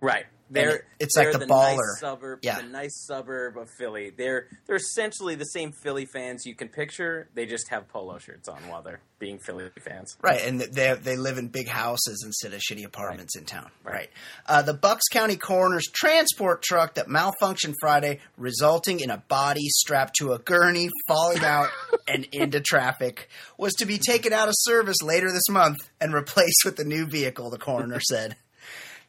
[0.00, 0.26] Right.
[0.50, 1.98] They're it- it's they're like the nice baller.
[2.00, 2.60] suburb, Yeah.
[2.60, 4.10] the nice suburb of Philly.
[4.10, 7.28] They're they're essentially the same Philly fans you can picture.
[7.34, 10.16] They just have polo shirts on while they're being Philly fans.
[10.20, 13.70] Right, and they they live in big houses instead of shitty apartments in town.
[13.84, 13.94] Right.
[13.94, 14.10] Right.
[14.46, 20.16] Uh, the Bucks County coroner's transport truck that malfunctioned Friday, resulting in a body strapped
[20.16, 21.68] to a gurney, falling out
[22.08, 26.62] and into traffic, was to be taken out of service later this month and replaced
[26.64, 27.50] with a new vehicle.
[27.50, 28.36] The coroner said.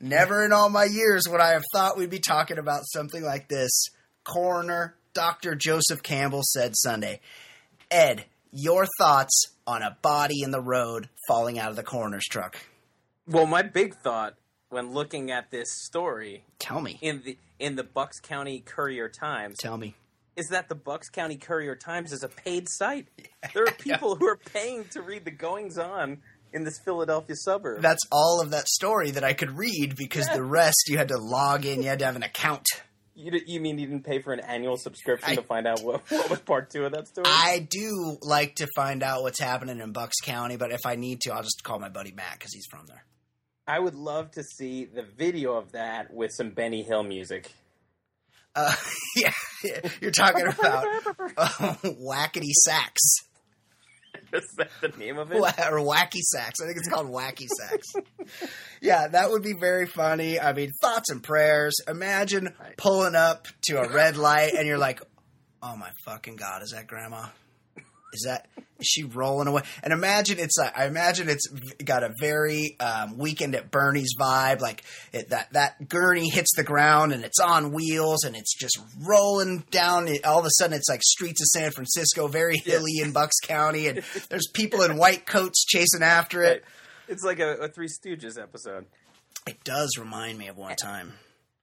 [0.01, 3.47] Never in all my years would I have thought we'd be talking about something like
[3.47, 3.69] this.
[4.23, 5.55] Coroner Dr.
[5.55, 7.19] Joseph Campbell said Sunday.
[7.89, 12.57] Ed, your thoughts on a body in the road falling out of the coroner's truck?
[13.27, 14.35] Well, my big thought
[14.69, 16.97] when looking at this story Tell me.
[17.01, 19.93] in the in the Bucks County Courier Times Tell me.
[20.35, 23.07] is that the Bucks County Courier Times is a paid site.
[23.53, 26.19] There are people who are paying to read the goings on
[26.53, 27.81] in this Philadelphia suburb.
[27.81, 31.17] That's all of that story that I could read because the rest you had to
[31.17, 32.65] log in, you had to have an account.
[33.15, 36.01] You, you mean you didn't pay for an annual subscription I- to find out what,
[36.09, 37.25] what was part two of that story?
[37.27, 41.21] I do like to find out what's happening in Bucks County, but if I need
[41.21, 43.03] to, I'll just call my buddy Matt because he's from there.
[43.67, 47.51] I would love to see the video of that with some Benny Hill music.
[48.55, 48.73] Uh,
[49.15, 49.31] yeah,
[50.01, 50.85] you're talking about
[51.37, 52.99] uh, Yakety Sax.
[54.33, 55.37] Is that the name of it?
[55.37, 56.59] Or wacky sax.
[56.61, 57.93] I think it's called wacky sax.
[58.81, 60.39] yeah, that would be very funny.
[60.39, 61.75] I mean, thoughts and prayers.
[61.87, 65.01] Imagine pulling up to a red light and you're like,
[65.61, 67.27] "Oh my fucking god, is that grandma?
[68.13, 68.47] Is that
[68.79, 71.47] is she rolling away?" And imagine it's like I imagine it's
[71.83, 74.59] got a very um, weekend at Bernie's vibe.
[74.61, 78.77] Like it, that that gurney hits the ground and it's on wheels and it's just
[79.05, 80.07] rolling down.
[80.07, 83.37] It, all of a sudden, it's like streets of San Francisco, very hilly in Bucks
[83.43, 86.63] County, and there's people in white coats chasing after it.
[87.07, 88.85] It's like a, a Three Stooges episode.
[89.47, 91.13] It does remind me of one time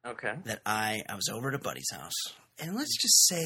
[0.05, 0.35] Okay.
[0.45, 2.13] that I I was over at a buddy's house,
[2.59, 3.45] and let's just say,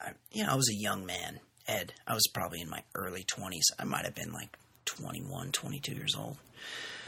[0.00, 1.40] I, you know, I was a young man.
[1.66, 3.66] Ed, I was probably in my early twenties.
[3.78, 6.36] I might have been like 21, 22 years old.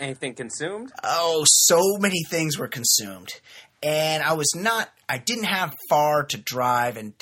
[0.00, 0.92] Anything consumed?
[1.02, 3.30] Oh, so many things were consumed.
[3.82, 7.12] And I was not, I didn't have far to drive, and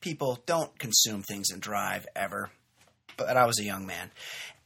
[0.00, 2.50] people don't consume things and drive ever.
[3.16, 4.10] But I was a young man.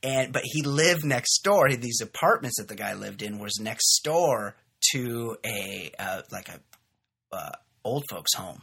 [0.02, 1.68] And, but he lived next door.
[1.70, 4.54] These apartments that the guy lived in was next door
[4.92, 6.60] to a, uh, like a,
[7.34, 7.52] uh,
[7.84, 8.62] old folks home.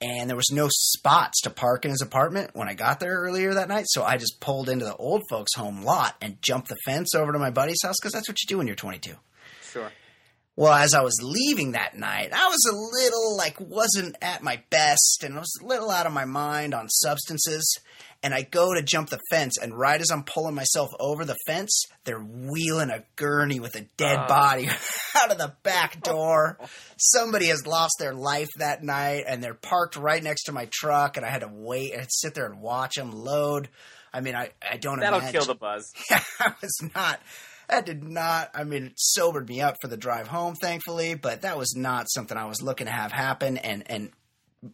[0.00, 3.54] And there was no spots to park in his apartment when I got there earlier
[3.54, 3.86] that night.
[3.88, 7.32] So I just pulled into the old folks home lot and jumped the fence over
[7.32, 9.14] to my buddy's house because that's what you do when you're 22.
[9.72, 9.90] Sure.
[10.54, 14.62] Well, as I was leaving that night, I was a little like wasn't at my
[14.70, 17.78] best and I was a little out of my mind on substances.
[18.22, 21.36] And I go to jump the fence, and right as I'm pulling myself over the
[21.46, 24.26] fence, they're wheeling a gurney with a dead Ah.
[24.26, 24.68] body
[25.22, 26.58] out of the back door.
[26.96, 31.16] Somebody has lost their life that night, and they're parked right next to my truck,
[31.16, 33.68] and I had to wait and sit there and watch them load.
[34.12, 35.40] I mean, I, I don't That'll imagine.
[35.40, 35.84] kill the buzz.
[36.40, 37.20] I was not.
[37.68, 38.50] That did not.
[38.54, 42.06] I mean, it sobered me up for the drive home, thankfully, but that was not
[42.08, 43.56] something I was looking to have happen.
[43.58, 44.10] And and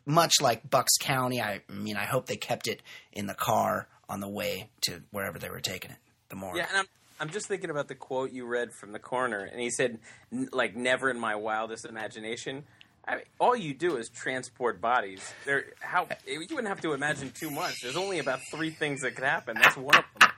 [0.07, 4.21] much like Bucks County, I, mean, I hope they kept it in the car on
[4.21, 5.99] the way to wherever they were taking it.
[6.29, 6.57] The morgue.
[6.57, 6.87] Yeah, and I'm
[7.23, 10.01] I'm just thinking about the quote you read from the coroner, and he said,
[10.33, 12.65] "N- like, never in my wildest imagination.
[13.07, 15.23] I mean, all you do is transport bodies.
[15.45, 17.81] There, how you wouldn't have to imagine too much.
[17.81, 19.57] There's only about three things that could happen.
[19.61, 20.31] That's one of them.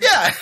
[0.00, 0.32] Yeah,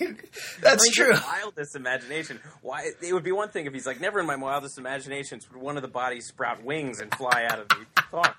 [0.60, 1.12] that's I mean, true.
[1.12, 2.40] Wildest imagination.
[2.62, 2.90] Why?
[3.02, 5.76] It would be one thing if he's like, never in my wildest imaginations would one
[5.76, 8.34] of the bodies sprout wings and fly out of the car.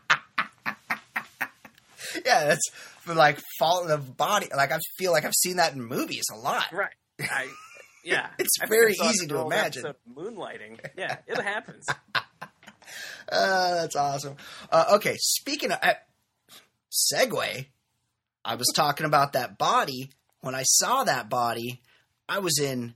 [2.25, 2.61] Yeah, that's
[3.07, 4.47] like fall the body.
[4.55, 6.71] Like I feel like I've seen that in movies a lot.
[6.71, 6.93] Right.
[7.19, 7.47] I,
[8.03, 8.27] yeah.
[8.39, 9.93] It's I very easy to imagine.
[10.15, 10.79] Moonlighting.
[10.97, 11.85] Yeah, it happens.
[13.27, 14.35] Uh, that's awesome.
[14.71, 15.93] Uh, okay, speaking of uh,
[16.91, 17.65] segue,
[18.45, 20.11] I was talking about that body.
[20.45, 21.81] When I saw that body,
[22.29, 22.93] I was in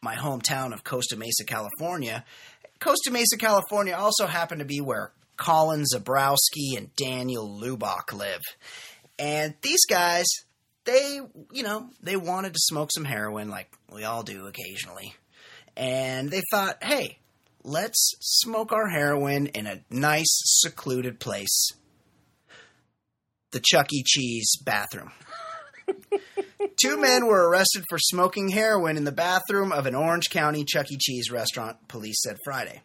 [0.00, 2.24] my hometown of Costa Mesa, California.
[2.78, 8.42] Costa Mesa, California also happened to be where Colin Zabrowski and Daniel Lubach live.
[9.18, 10.26] And these guys,
[10.84, 11.18] they,
[11.50, 15.16] you know, they wanted to smoke some heroin like we all do occasionally.
[15.76, 17.18] And they thought, hey,
[17.64, 21.72] let's smoke our heroin in a nice, secluded place.
[23.50, 24.04] The Chuck E.
[24.06, 25.10] Cheese bathroom.
[26.80, 30.90] Two men were arrested for smoking heroin in the bathroom of an Orange County Chuck
[30.90, 30.96] E.
[30.98, 32.82] Cheese restaurant, police said Friday.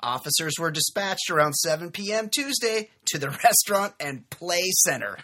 [0.00, 2.28] Officers were dispatched around 7 p.m.
[2.28, 5.18] Tuesday to the restaurant and play center.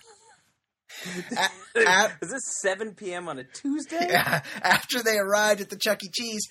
[1.36, 1.48] A-
[1.80, 3.28] a- Is this 7 p.m.
[3.28, 4.08] on a Tuesday?
[4.62, 6.08] After they arrived at the Chuck E.
[6.12, 6.46] Cheese,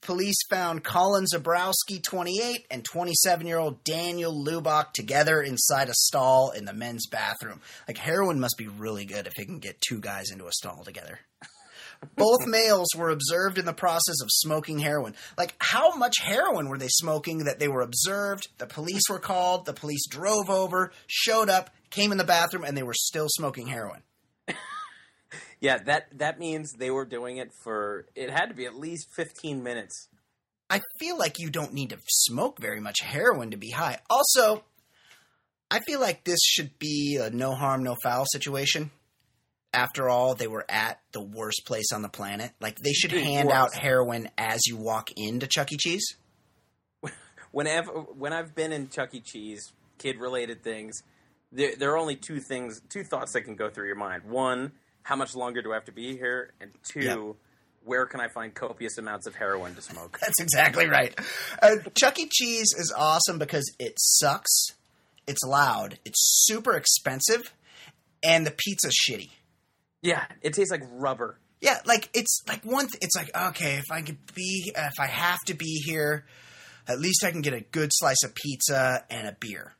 [0.00, 6.50] police found Colin Zabrowski, 28, and 27 year old Daniel Lubach together inside a stall
[6.50, 7.60] in the men's bathroom.
[7.86, 10.84] Like, heroin must be really good if it can get two guys into a stall
[10.84, 11.20] together.
[12.16, 15.14] Both males were observed in the process of smoking heroin.
[15.36, 18.48] Like, how much heroin were they smoking that they were observed?
[18.58, 22.76] The police were called, the police drove over, showed up, came in the bathroom, and
[22.76, 24.02] they were still smoking heroin.
[25.60, 29.08] Yeah, that that means they were doing it for it had to be at least
[29.16, 30.08] 15 minutes.
[30.70, 33.98] I feel like you don't need to smoke very much heroin to be high.
[34.10, 34.64] Also,
[35.70, 38.90] I feel like this should be a no harm, no foul situation.
[39.72, 42.52] After all, they were at the worst place on the planet.
[42.60, 43.54] Like, they should It hand was.
[43.54, 45.76] out heroin as you walk into Chuck E.
[45.78, 46.04] Cheese.
[47.50, 49.20] Whenever when I've been in Chuck E.
[49.20, 51.02] Cheese, kid related things,
[51.52, 54.24] there, there are only two things, two thoughts that can go through your mind.
[54.24, 54.72] One,
[55.08, 56.52] how much longer do I have to be here?
[56.60, 57.34] And two,
[57.82, 60.18] where can I find copious amounts of heroin to smoke?
[60.20, 61.18] That's exactly right.
[61.62, 62.28] Uh, Chuck E.
[62.30, 64.66] Cheese is awesome because it sucks,
[65.26, 67.54] it's loud, it's super expensive,
[68.22, 69.30] and the pizza's shitty.
[70.02, 71.38] Yeah, it tastes like rubber.
[71.62, 72.86] Yeah, like it's like one.
[72.88, 76.26] Th- it's like okay, if I could be, if I have to be here,
[76.86, 79.72] at least I can get a good slice of pizza and a beer.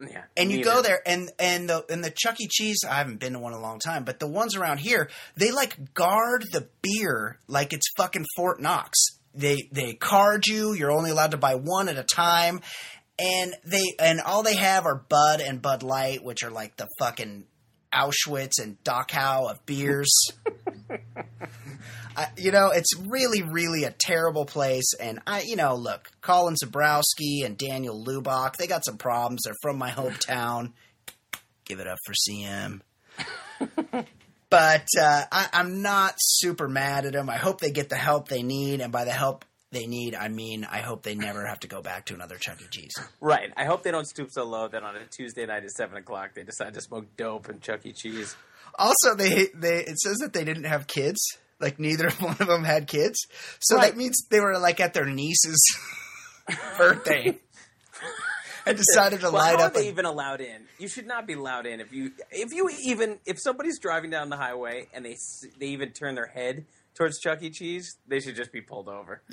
[0.00, 0.70] Yeah, And you neither.
[0.70, 2.46] go there, and and the and the Chuck E.
[2.50, 2.78] Cheese.
[2.88, 5.50] I haven't been to one in a long time, but the ones around here, they
[5.50, 8.98] like guard the beer like it's fucking Fort Knox.
[9.34, 10.74] They they card you.
[10.74, 12.60] You're only allowed to buy one at a time,
[13.18, 16.88] and they and all they have are Bud and Bud Light, which are like the
[16.98, 17.44] fucking
[17.96, 20.12] Auschwitz and Dachau of beers.
[22.16, 24.94] I, you know, it's really, really a terrible place.
[24.98, 29.42] And I, you know, look, Colin Zabrowski and Daniel Lubach, they got some problems.
[29.44, 30.72] They're from my hometown.
[31.64, 32.80] Give it up for CM.
[34.50, 37.28] but uh, I, I'm not super mad at them.
[37.28, 40.28] I hope they get the help they need, and by the help they need, I
[40.28, 42.66] mean I hope they never have to go back to another Chuck E.
[42.70, 42.94] Cheese.
[43.20, 43.52] Right.
[43.56, 46.34] I hope they don't stoop so low that on a Tuesday night at seven o'clock
[46.34, 47.92] they decide to smoke dope and Chuck E.
[47.92, 48.36] Cheese.
[48.78, 51.20] Also, they they it says that they didn't have kids.
[51.58, 53.18] Like neither one of them had kids,
[53.60, 53.90] so Right.
[53.90, 55.62] that means they were like at their niece's
[56.78, 57.38] birthday.
[58.68, 59.72] I decided to Well, light how up.
[59.72, 60.66] are they a- even allowed in?
[60.78, 64.28] You should not be allowed in if you if you even if somebody's driving down
[64.28, 65.16] the highway and they
[65.58, 66.64] they even turn their head
[66.96, 67.50] towards Chuck E.
[67.50, 69.22] Cheese, they should just be pulled over.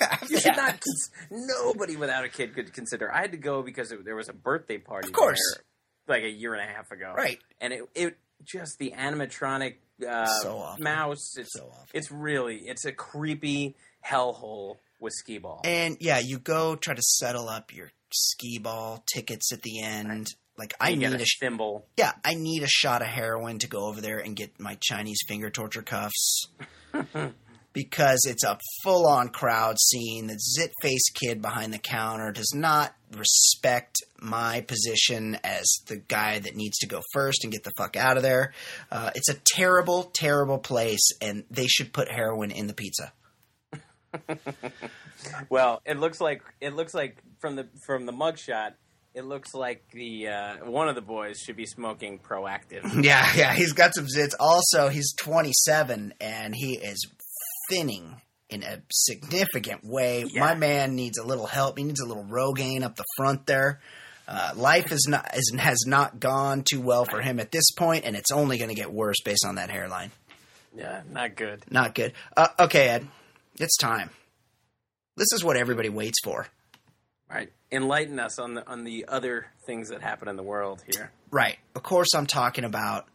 [0.00, 0.18] Yeah.
[0.28, 0.80] You should not.
[0.80, 3.10] cons- Nobody without a kid could consider.
[3.14, 5.06] I had to go because it, there was a birthday party.
[5.06, 5.38] Of course.
[5.54, 7.14] there, like a year and a half ago.
[7.16, 7.38] Right.
[7.60, 11.36] And it it just the animatronic uh, So mouse.
[11.38, 11.86] It's So awful.
[11.94, 15.60] it's really it's a creepy hellhole with skee ball.
[15.64, 20.26] And yeah, you go try to settle up your skee ball tickets at the end.
[20.58, 21.86] Like I need a, a sh- thimble.
[21.96, 25.20] yeah, I need a shot of heroin to go over there and get my Chinese
[25.28, 26.48] finger torture cuffs.
[27.72, 30.28] because it's a full on crowd scene.
[30.28, 36.38] The zit faced kid behind the counter does not respect my position as the guy
[36.38, 38.52] that needs to go first and get the fuck out of there.
[38.90, 43.12] Uh, it's a terrible, terrible place, and they should put heroin in the pizza.
[45.48, 48.74] Well, it looks like it looks like from the from the mugshot,
[49.14, 52.82] it looks like the uh, one of the boys should be smoking Proactiv.
[53.04, 54.34] Yeah, yeah, he's got some zits.
[54.40, 57.06] Also, he's 27 and he is
[57.70, 60.24] thinning in a significant way.
[60.28, 60.40] Yeah.
[60.40, 61.78] My man needs a little help.
[61.78, 63.80] He needs a little Rogaine up the front there.
[64.26, 68.04] Uh, life is not is, has not gone too well for him at this point,
[68.06, 70.10] and it's only going to get worse based on that hairline.
[70.74, 71.62] yeah, not good.
[71.70, 72.14] Not good.
[72.36, 73.06] Uh, okay, Ed,
[73.60, 74.08] it's time.
[75.16, 76.46] This is what everybody waits for.
[77.30, 81.10] Right, enlighten us on the on the other things that happen in the world here.
[81.30, 81.58] Right.
[81.74, 83.08] Of course, I'm talking about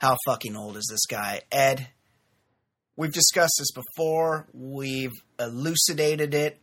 [0.00, 1.88] how fucking old is this guy, Ed.
[2.96, 4.46] We've discussed this before.
[4.52, 6.58] We've elucidated it.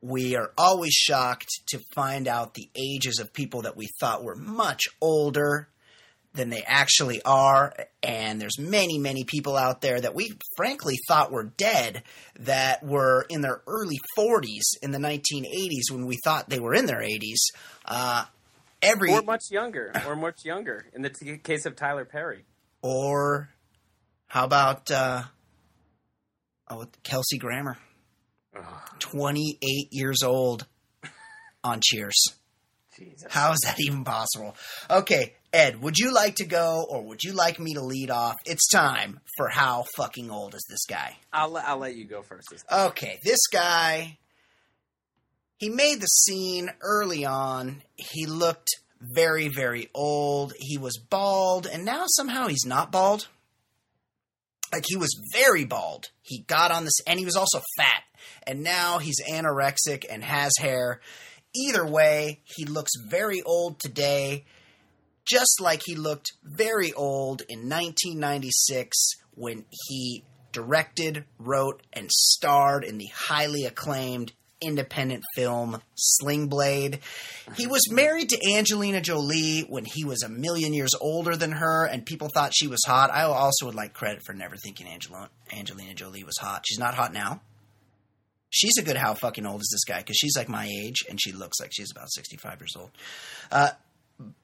[0.00, 4.36] We are always shocked to find out the ages of people that we thought were
[4.36, 5.68] much older
[6.34, 7.74] than they actually are.
[8.02, 12.02] And there's many, many people out there that we frankly thought were dead
[12.40, 16.86] that were in their early 40s in the 1980s when we thought they were in
[16.86, 17.38] their 80s.
[17.84, 18.24] Uh,
[18.82, 20.86] every Or much younger, or much younger.
[20.94, 22.44] In the t- case of Tyler Perry,
[22.82, 23.50] Or
[24.26, 25.24] how about uh,
[26.68, 27.76] oh, Kelsey Grammer?
[28.98, 30.66] 28 years old
[31.62, 32.14] on Cheers.
[32.96, 33.26] Jesus.
[33.30, 34.56] How is that even possible?
[34.90, 38.36] Okay, Ed, would you like to go or would you like me to lead off?
[38.46, 41.16] It's time for how fucking old is this guy?
[41.32, 42.48] I'll let- I'll let you go first.
[42.50, 42.64] This.
[42.70, 44.18] Okay, this guy,
[45.56, 47.82] he made the scene early on.
[47.96, 48.68] He looked
[49.00, 50.52] very, very old.
[50.58, 53.26] He was bald, and now somehow he's not bald.
[54.72, 56.10] Like he was very bald.
[56.22, 58.04] He got on this, and he was also fat.
[58.46, 61.00] And now he's anorexic and has hair.
[61.56, 64.44] Either way, he looks very old today,
[65.24, 68.96] just like he looked very old in 1996
[69.34, 77.00] when he directed, wrote, and starred in the highly acclaimed independent film Sling Blade.
[77.56, 81.86] He was married to Angelina Jolie when he was a million years older than her,
[81.86, 83.10] and people thought she was hot.
[83.10, 86.64] I also would like credit for never thinking Angelina Jolie was hot.
[86.66, 87.40] She's not hot now.
[88.50, 89.98] She's a good how fucking old is this guy?
[89.98, 92.90] Because she's like my age, and she looks like she's about 65 years old.
[93.50, 93.70] Uh,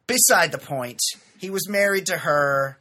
[0.07, 1.01] beside the point,
[1.39, 2.79] he was married to her.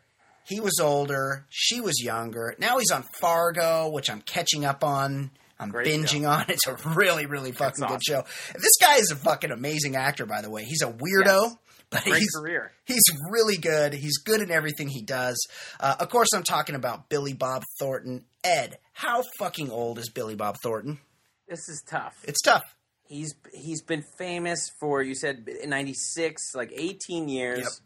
[0.47, 1.45] He was older.
[1.49, 2.55] She was younger.
[2.59, 5.31] Now he's on Fargo, which I'm catching up on.
[5.59, 6.29] I'm Great binging show.
[6.29, 6.45] on.
[6.49, 8.23] It's a really, really fucking That's good show.
[8.53, 10.63] This guy is a fucking amazing actor, by the way.
[10.63, 11.55] He's a weirdo, Yes.
[11.89, 12.71] But Great he's, career.
[12.85, 13.93] He's really good.
[13.93, 15.37] He's good in everything he does.
[15.79, 18.25] Uh, of course, I'm talking about Billy Bob Thornton.
[18.43, 20.99] Ed, how fucking old is Billy Bob Thornton?
[21.47, 22.15] This is tough.
[22.23, 22.63] It's tough.
[23.07, 27.81] He's he's been famous for you said ninety six, like eighteen years.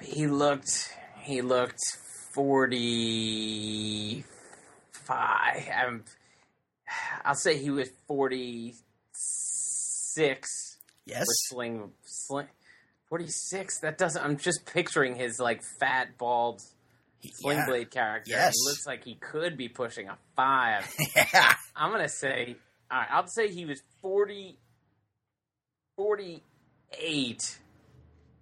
[0.00, 1.80] He looked he looked
[2.32, 4.24] forty
[4.92, 5.68] five.
[5.76, 6.04] I'm,
[7.24, 8.74] I'll say he was forty
[9.12, 10.48] six
[11.06, 11.24] Yes.
[11.24, 12.46] for sling sling.
[13.08, 13.80] Forty six.
[13.80, 14.24] That doesn't.
[14.24, 16.62] I'm just picturing his like fat bald
[17.24, 17.66] sling Yeah.
[17.66, 18.30] blade character.
[18.30, 18.54] Yes.
[18.54, 20.88] He looks like he could be pushing a five.
[21.16, 21.52] Yeah.
[21.76, 22.56] I'm gonna say,
[22.92, 24.58] all right, I'll say he was 40,
[25.96, 27.58] 48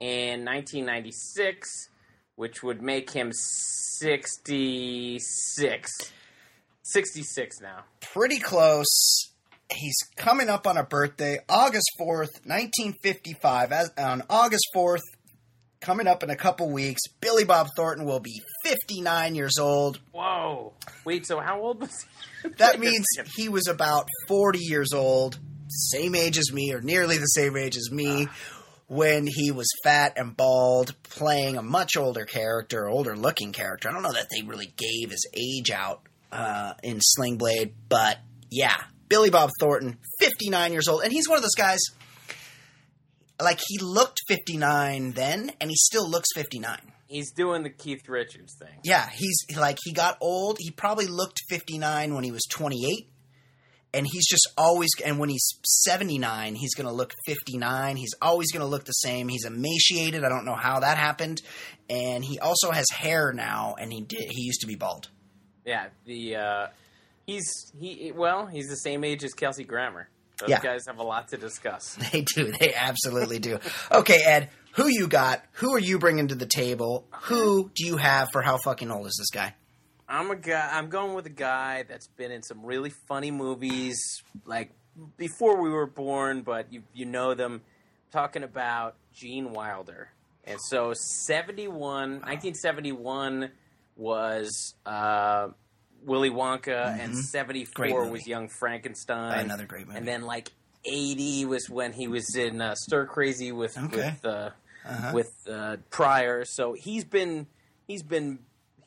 [0.01, 1.89] in 1996,
[2.35, 5.91] which would make him 66.
[6.83, 7.85] 66 now.
[8.01, 8.87] Pretty close.
[9.73, 13.71] He's coming up on a birthday, August 4th, 1955.
[13.71, 15.03] As, on August 4th,
[15.81, 20.01] coming up in a couple weeks, Billy Bob Thornton will be 59 years old.
[20.13, 20.75] Whoa.
[21.05, 22.07] Wait, so how old was
[22.43, 22.51] he?
[22.59, 23.07] That means
[23.37, 27.77] he was about 40 years old, same age as me, or nearly the same age
[27.77, 28.29] as me,
[28.89, 33.89] when he was fat and bald, playing a much older character, older looking character.
[33.89, 36.03] I don't know that they really gave his age out
[36.33, 38.19] uh, in Sling Blade, but
[38.51, 38.77] yeah,
[39.09, 41.81] Billy Bob Thornton, 59 years old, and he's one of those guys.
[43.43, 46.79] Like he looked 59 then, and he still looks 59.
[47.07, 48.79] He's doing the Keith Richards thing.
[48.85, 50.59] Yeah, he's like he got old.
[50.61, 53.09] He probably looked 59 when he was 28.
[53.93, 57.97] And he's just always and when he's 79, he's going to look 59.
[57.97, 59.27] He's always going to look the same.
[59.27, 60.23] He's emaciated.
[60.23, 61.43] I don't know how that happened.
[61.89, 65.09] And he also has hair now and he did he used to be bald.
[65.67, 66.67] Yeah, the uh,
[67.27, 70.09] he's he well, he's the same age as Kelsey Grammer.
[70.41, 70.61] Those Yeah.
[70.61, 71.97] guys have a lot to discuss.
[72.13, 72.53] They do.
[72.53, 73.59] They absolutely do.
[73.93, 75.45] Okay, Ed, who you got?
[75.55, 77.07] Who are you bringing to the table?
[77.25, 79.55] Who do you have for how fucking old is this guy?
[80.09, 80.69] I'm a guy.
[80.73, 83.97] I'm going with a guy that's been in some really funny movies,
[84.45, 84.71] like
[85.17, 87.63] before we were born, but you you know them.
[88.11, 90.09] talking about Gene Wilder,
[90.45, 93.51] and so 71, 1971
[93.97, 95.49] was uh,
[96.05, 97.91] Willy Wonka, and seventy Mm-hmm.
[97.91, 98.13] Four movie.
[98.13, 99.45] was Young Frankenstein.
[99.45, 99.99] Another great movie.
[99.99, 100.51] And then like
[100.85, 103.97] eighty was when he was in uh, Stir Crazy with Okay.
[104.15, 104.51] with uh,
[104.87, 105.13] Uh-huh.
[105.15, 106.45] with uh, Pryor.
[106.47, 107.47] So he's been
[107.87, 108.39] he's been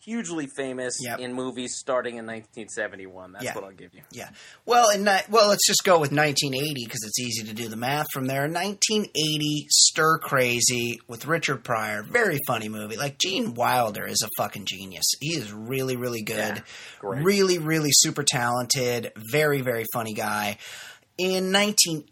[0.06, 1.20] hugely famous Yep.
[1.20, 3.34] in movies starting in 1971.
[3.34, 3.56] That's Yeah.
[3.56, 4.01] what I'll give you.
[4.12, 4.30] Yeah.
[4.66, 8.08] Well, in well, let's just go with 1980 because it's easy to do the math
[8.14, 8.47] from there.
[8.47, 12.97] 1980, Stir Crazy with Richard Pryor, very funny movie.
[12.97, 15.06] Like Gene Wilder is a fucking genius.
[15.20, 16.38] He is really, really good.
[16.58, 16.62] Yeah,
[17.01, 19.12] really, really super talented.
[19.32, 20.58] Very, very funny guy.
[21.18, 22.07] In 1980,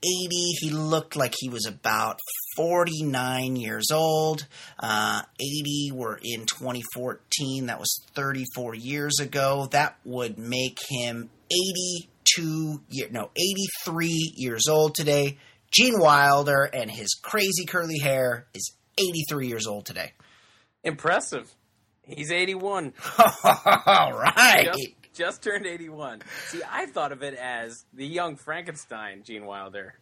[0.59, 2.19] he looked like he was about
[2.55, 4.45] 49 years old.
[4.77, 7.65] Uh, 80 were in 2014.
[7.65, 9.67] That was 34 years ago.
[9.71, 15.39] That would make him 82 year no 83 years old today.
[15.71, 20.11] Gene Wilder and his crazy curly hair is 83 years old today.
[20.83, 21.51] Impressive.
[22.03, 22.93] He's 81.
[23.43, 24.65] All right.
[24.65, 26.21] Just, just turned 81.
[26.47, 29.95] See, I thought of it as the young Frankenstein Gene Wilder,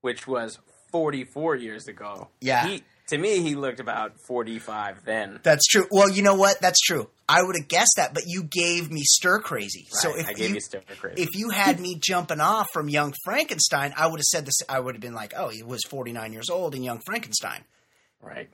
[0.00, 0.58] which was
[0.92, 2.28] 44 years ago.
[2.40, 2.66] Yeah.
[2.66, 5.40] He, to me, he looked about 45 then.
[5.42, 5.86] That's true.
[5.90, 6.60] Well, you know what?
[6.60, 7.10] That's true.
[7.28, 9.86] I would have guessed that, but you gave me stir crazy.
[9.90, 11.22] so if I gave you, you Stir Crazy.
[11.22, 14.56] if you had me jumping off from Young Frankenstein, I would have said this.
[14.68, 17.62] I would have been like, "Oh, he was 49 years old in Young Frankenstein."
[18.20, 18.48] right.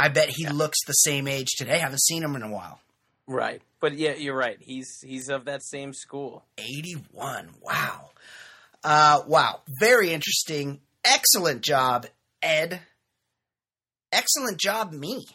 [0.00, 1.78] I bet he looks the same age today.
[1.78, 2.80] Haven't seen him in a while.
[3.28, 3.62] Right.
[3.78, 4.56] But yeah, you're right.
[4.58, 6.44] He's he's of that same school.
[6.56, 7.50] 81.
[7.60, 8.10] Wow.
[8.82, 9.60] Uh, wow.
[9.78, 10.80] Very interesting.
[11.04, 12.06] Excellent job,
[12.42, 12.80] Ed.
[14.10, 15.26] Excellent job, me.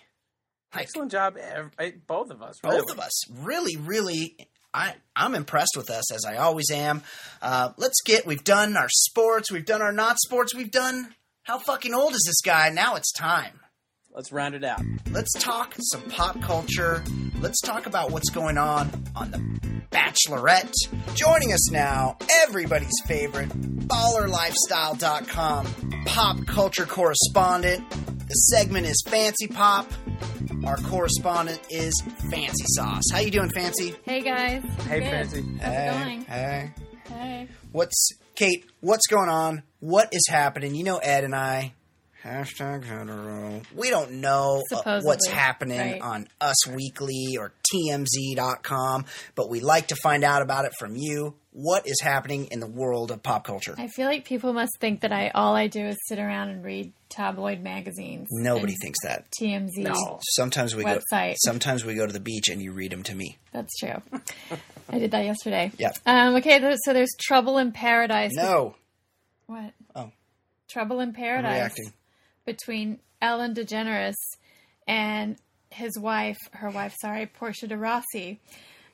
[0.74, 1.38] Like, Excellent job,
[2.08, 2.56] both of us.
[2.64, 2.91] both really.
[2.94, 4.36] of us really really
[4.74, 7.04] I, i'm impressed with us as i always am
[7.44, 11.14] uh, let's get we've done our sports we've done our not sports we've done
[11.44, 13.60] how fucking old is this guy now it's time
[14.14, 14.82] Let's round it out.
[15.11, 17.03] let's talk some pop culture
[17.39, 19.38] let's talk about what's going on on the
[19.91, 20.72] bachelorette
[21.16, 23.49] joining us now everybody's favorite
[23.88, 25.66] ballerlifestyle.com
[26.05, 27.89] pop culture correspondent
[28.28, 29.91] the segment is Fancee pop
[30.66, 31.93] our correspondent is
[32.32, 34.64] Fancee Sauce how you doing fancy Hey guys.
[34.88, 35.09] Hey, Good.
[35.09, 35.41] Fancy.
[35.59, 36.22] How's it going?
[36.26, 36.72] Hey.
[37.09, 37.47] Hey.
[37.72, 38.66] What's Kate?
[38.80, 39.64] What's going on?
[39.80, 40.76] What is happening?
[40.76, 41.74] You know Ed and I.
[42.24, 43.61] Hashtag hetero.
[43.76, 46.01] We don't know uh, Supposedly, what's happening right.
[46.01, 49.05] on Us Weekly or TMZ.com,
[49.36, 51.34] but we like to find out about it from you.
[51.51, 53.76] What is happening in the world of pop culture?
[53.78, 56.63] I feel like people must think that I all I do is sit around and
[56.63, 58.30] read tabloid magazines.
[58.32, 59.26] Nobody thinks that.
[59.39, 59.78] TMZ.
[59.80, 60.19] No.
[60.32, 61.32] Sometimes we Website.
[61.32, 61.36] go.
[61.43, 63.38] Sometimes we go to the beach and you read them to me.
[63.51, 64.01] That's true.
[64.89, 65.74] I did that yesterday.
[65.78, 65.91] Yeah.
[66.05, 68.32] Um, okay, so there's Trouble in Paradise.
[68.34, 68.76] No.
[69.45, 69.74] What?
[69.93, 70.11] Oh.
[70.69, 71.93] Trouble in I'm Paradise reacting.
[72.46, 74.16] Between Ellen DeGeneres
[74.88, 75.38] and
[75.70, 78.39] his wife, her wife, sorry, Portia de Rossi.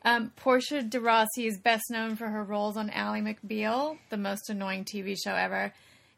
[0.05, 4.49] Um, Portia de Rossi is best known for her roles on Ally McBeal, the most
[4.49, 5.73] annoying TV show ever,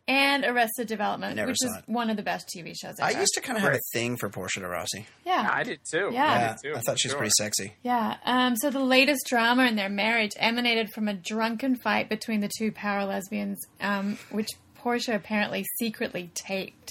[0.08, 1.84] and Arrested Development, Never which is it.
[1.88, 3.08] one of the best TV shows ever.
[3.08, 3.22] I ever.
[3.22, 5.08] used to kind of have a thing for Portia de Rossi.
[5.26, 5.50] yeah.
[5.52, 6.10] I did too.
[6.12, 6.26] Yeah.
[6.26, 7.18] I, Yeah, did too, I thought she was sure.
[7.18, 7.74] pretty sexy.
[7.82, 8.18] Yeah.
[8.26, 12.52] Um, so the latest drama in their marriage emanated from a drunken fight between the
[12.60, 16.90] two power lesbians, um, which Portia apparently secretly taped,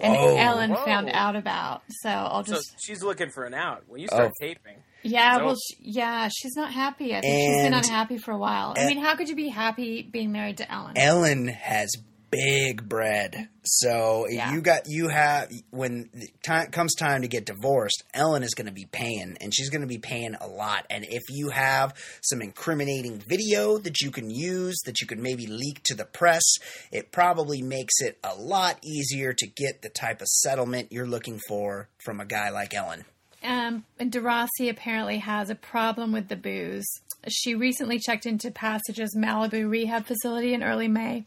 [0.00, 0.36] and Whoa.
[0.36, 0.84] Ellen Whoa.
[0.84, 1.82] found out about.
[1.88, 3.82] So I'll So just she's looking for an out.
[3.88, 4.14] When you oh.
[4.16, 4.44] start Oh.
[4.46, 5.38] taping, yeah.
[5.38, 7.14] so- Well, she, yeah, she's not happy.
[7.16, 8.74] I think she's been unhappy for a while.
[8.76, 10.96] I mean, how could you be happy being married to Ellen?
[10.96, 11.90] Ellen has
[12.30, 13.48] big bread.
[13.64, 14.52] So if Yeah.
[14.52, 16.08] you got you have when
[16.42, 19.82] time comes time to get divorced, Ellen is going to be paying, and she's going
[19.82, 20.86] to be paying a lot.
[20.90, 25.46] And if you have some incriminating video that you can use, that you can maybe
[25.46, 26.42] leak to the press,
[26.90, 31.38] it probably makes it a lot easier to get the type of settlement you're looking
[31.48, 33.04] for from a guy like Ellen.
[33.42, 36.86] Um, and de Rossi apparently has a problem with the booze.
[37.28, 41.24] She recently checked into Passages Malibu rehab facility in early May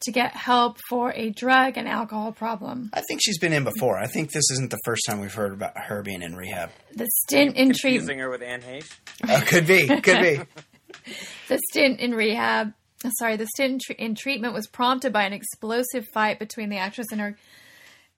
[0.00, 2.90] to get help for a drug and alcohol problem.
[2.92, 3.98] I think she's been in before.
[3.98, 6.70] I think this isn't the first time we've heard about her being in rehab.
[6.94, 8.92] The stint in confusing treatment, her with Anne Heche.
[9.28, 10.40] Uh, could be, could be.
[11.48, 12.72] the stint in rehab,
[13.18, 16.78] sorry, the stint in, tre- in treatment was prompted by an explosive fight between the
[16.78, 17.36] actress and her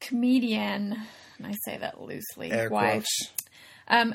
[0.01, 0.97] comedian.
[1.39, 2.51] And I say that loosely.
[2.51, 3.05] Air wife.
[3.05, 3.33] quotes.
[3.89, 4.15] Um,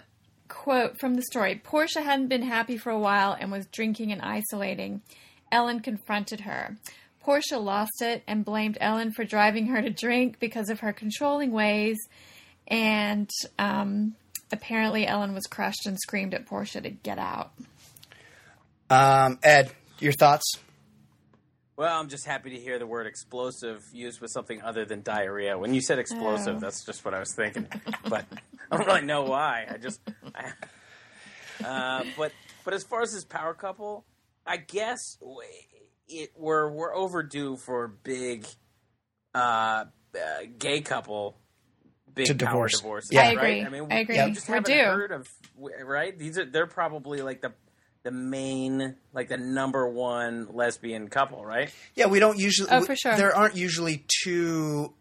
[0.49, 4.21] quote from the story Portia hadn't been happy for a while and was drinking and
[4.21, 5.01] isolating.
[5.51, 6.77] Ellen confronted her.
[7.23, 11.51] Portia lost it and blamed Ellen for driving her to drink because of her controlling
[11.51, 11.97] ways.
[12.67, 14.15] And um,
[14.51, 17.51] apparently, Ellen was crushed and screamed at Portia to get out.
[18.89, 20.59] Um, Ed, your thoughts?
[21.75, 25.57] Well, I'm just happy to hear the word explosive used with something other than diarrhea.
[25.57, 26.59] When you said explosive, Oh.
[26.59, 27.67] that's just what I was thinking.
[28.07, 28.25] but
[28.71, 29.65] I don't really know why.
[29.69, 29.99] I just,
[30.35, 32.31] I, uh, but
[32.63, 34.05] but as far as this power couple,
[34.45, 35.39] I guess w-
[36.07, 38.45] it we're we're overdue for a big
[39.33, 39.85] uh, uh,
[40.57, 41.37] gay couple.
[42.13, 42.77] Big To power divorce.
[42.79, 43.21] divorces, Yeah.
[43.21, 43.37] I right?
[43.37, 43.63] agree.
[43.63, 44.13] I mean, I agree.
[44.13, 44.33] we Yep.
[44.33, 44.83] just We're haven't due.
[44.83, 45.27] heard of
[45.83, 46.17] right.
[46.17, 47.53] These are they're probably like the
[48.03, 51.71] the main like the number one lesbian couple, right?
[51.95, 52.69] Yeah, we don't usually.
[52.69, 53.15] Oh, for sure.
[53.17, 54.93] There aren't usually two,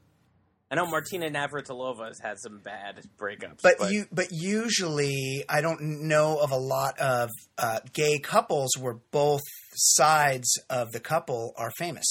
[0.72, 4.06] I know Martina Navratilova has had some bad breakups, but, you.
[4.10, 9.42] But usually, I don't know of a lot of uh, gay couples where both
[9.74, 12.06] sides of the couple are famous.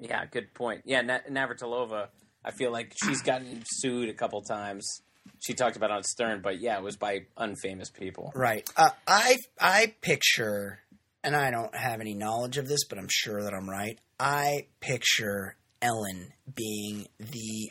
[0.00, 0.82] yeah, good point.
[0.86, 2.08] Yeah, Na- Navratilova,
[2.42, 5.02] I feel like she's gotten sued a couple times.
[5.46, 8.32] She talked about it on Stern, but yeah, it was by unfamous people.
[8.34, 8.66] Right.
[8.74, 10.80] Uh, I I picture,
[11.22, 13.98] and I don't have any knowledge of this, but I'm sure that I'm right.
[14.18, 17.70] I picture Ellen being the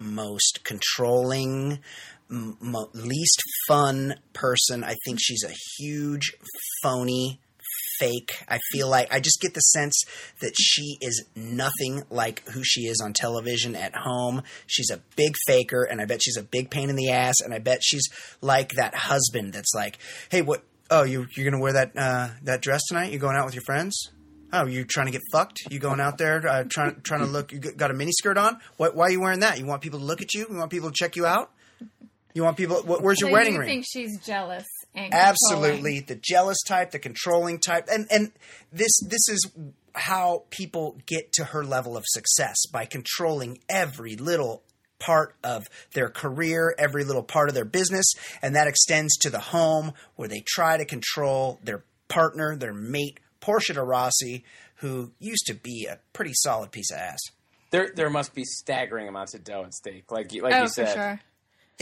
[0.00, 1.80] most controlling,
[2.30, 2.56] m-
[2.94, 4.84] least fun person.
[4.84, 6.32] I think she's a huge
[6.82, 7.40] phony
[7.98, 8.44] fake.
[8.48, 10.04] I feel like I just get the sense
[10.40, 14.42] that she is nothing like who she is on television at home.
[14.66, 17.36] She's a big faker, and I bet she's a big pain in the ass.
[17.44, 18.08] And I bet she's
[18.40, 19.98] like that husband that's like,
[20.30, 20.62] "Hey, what?
[20.90, 23.12] Oh, you you're gonna wear that uh, that dress tonight?
[23.12, 24.10] You going out with your friends?
[24.52, 25.58] Oh, you're trying to get fucked?
[25.70, 27.52] You going out there uh, trying trying to look?
[27.52, 28.58] You got a mini skirt on?
[28.76, 28.94] What?
[28.94, 29.58] Why are you wearing that?
[29.58, 30.46] You want people to look at you?
[30.50, 31.50] You want people to check you out?
[32.34, 32.76] You want people?
[32.82, 33.68] What, where's your wedding you ring?
[33.68, 38.32] think she's jealous and absolutely the jealous type the controlling type and and
[38.72, 39.50] this this is
[39.94, 44.62] how people get to her level of success by controlling every little
[44.98, 48.06] part of their career every little part of their business
[48.42, 53.20] and that extends to the home where they try to control their partner their mate
[53.48, 54.44] Portia de Rossi
[54.76, 57.18] who used to be a pretty solid piece of ass
[57.70, 60.12] There, there must be staggering amounts of dough at stake.
[60.12, 61.20] Like, you- like Oh, you for said, sure.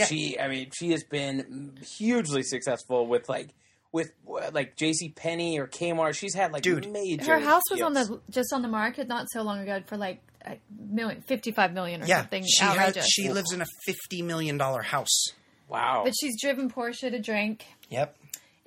[0.07, 0.39] she.
[0.39, 3.49] I mean, she has been hugely successful with like,
[3.91, 4.11] with
[4.51, 5.09] like J.C.
[5.09, 6.15] Penney or Kmart.
[6.15, 6.91] She's had like Dude.
[6.91, 7.33] major.
[7.33, 10.21] Her house was on the just on the market not so long ago for like
[10.45, 13.07] a million, 55 million or yeah something she has outrageous.
[13.07, 15.31] she lives in a 50 million dollar house
[15.67, 16.03] wow.
[16.05, 17.65] but she's driven Portia to drink.
[17.89, 18.15] yep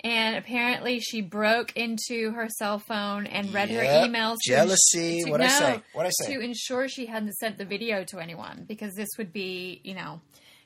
[0.03, 4.37] And apparently, she broke into her cell phone and read her emails.
[4.43, 5.23] to Jealousy.
[5.27, 5.81] What'd I say?
[5.93, 6.33] What'd I say?
[6.33, 10.21] To ensure she hadn't sent the video to anyone, because this would be, you know,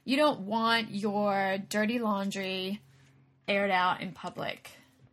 [0.05, 2.79] you don't want your dirty laundry
[3.47, 4.71] aired out in public.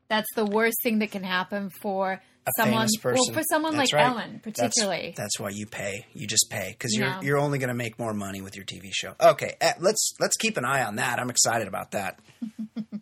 [0.09, 2.81] That's the worst thing that can happen for A someone.
[2.81, 3.25] famous person.
[3.27, 4.11] Well, for someone That's like right.
[4.11, 5.14] Ellen, particularly.
[5.16, 6.07] That's, why you pay.
[6.12, 8.91] You just pay because you're you're only going to make more money with your TV
[8.93, 9.14] show.
[9.20, 11.18] Okay, eh, let's let's keep an eye on that.
[11.18, 12.20] I'm excited about that.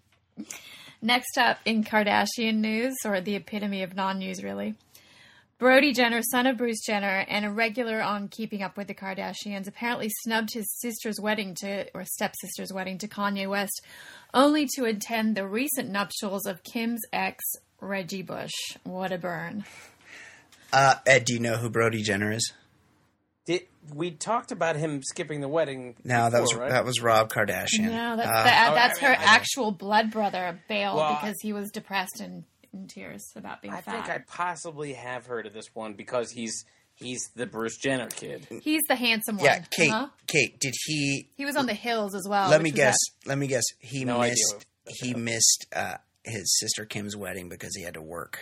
[1.03, 4.75] Next up in Kardashian news, or the epitome of non news, really.
[5.59, 9.69] Brody Jenner, son of Bruce Jenner, and a regular on Keeping Up with the Kardashians,
[9.69, 13.83] apparently snubbed his sister's wedding to, or stepsister's wedding to Kanye West,
[14.33, 17.45] only to attend the recent nuptials of Kim's ex,
[17.81, 18.53] Reggie Bush.
[18.85, 19.65] What a burn.
[20.73, 22.53] Uh, Ed, do you know who Brody Jenner is?
[23.59, 25.97] Did we talked about him skipping the wedding?
[26.05, 26.71] No, that was right?
[26.71, 27.81] that was Rob Kardashian.
[27.91, 29.25] No, that's, Uh, that, oh, that's I- her I know.
[29.27, 33.81] actual blood brother, Bale, Well, because he was depressed and in tears about being I
[33.81, 34.07] fat.
[34.07, 38.47] think I possibly have heard of this one because he's he's the Bruce Jenner kid.
[38.63, 39.45] He's the handsome one.
[39.47, 39.91] yeah, Kate.
[39.91, 40.09] Uh-huh.
[40.29, 41.29] Kate, did he?
[41.37, 42.49] He was on the hills as well.
[42.51, 42.95] let me guess.
[43.25, 43.65] that- Let me guess.
[43.81, 44.67] He No missed.
[44.87, 48.39] He missed uh, his sister Kim's wedding because he had to work.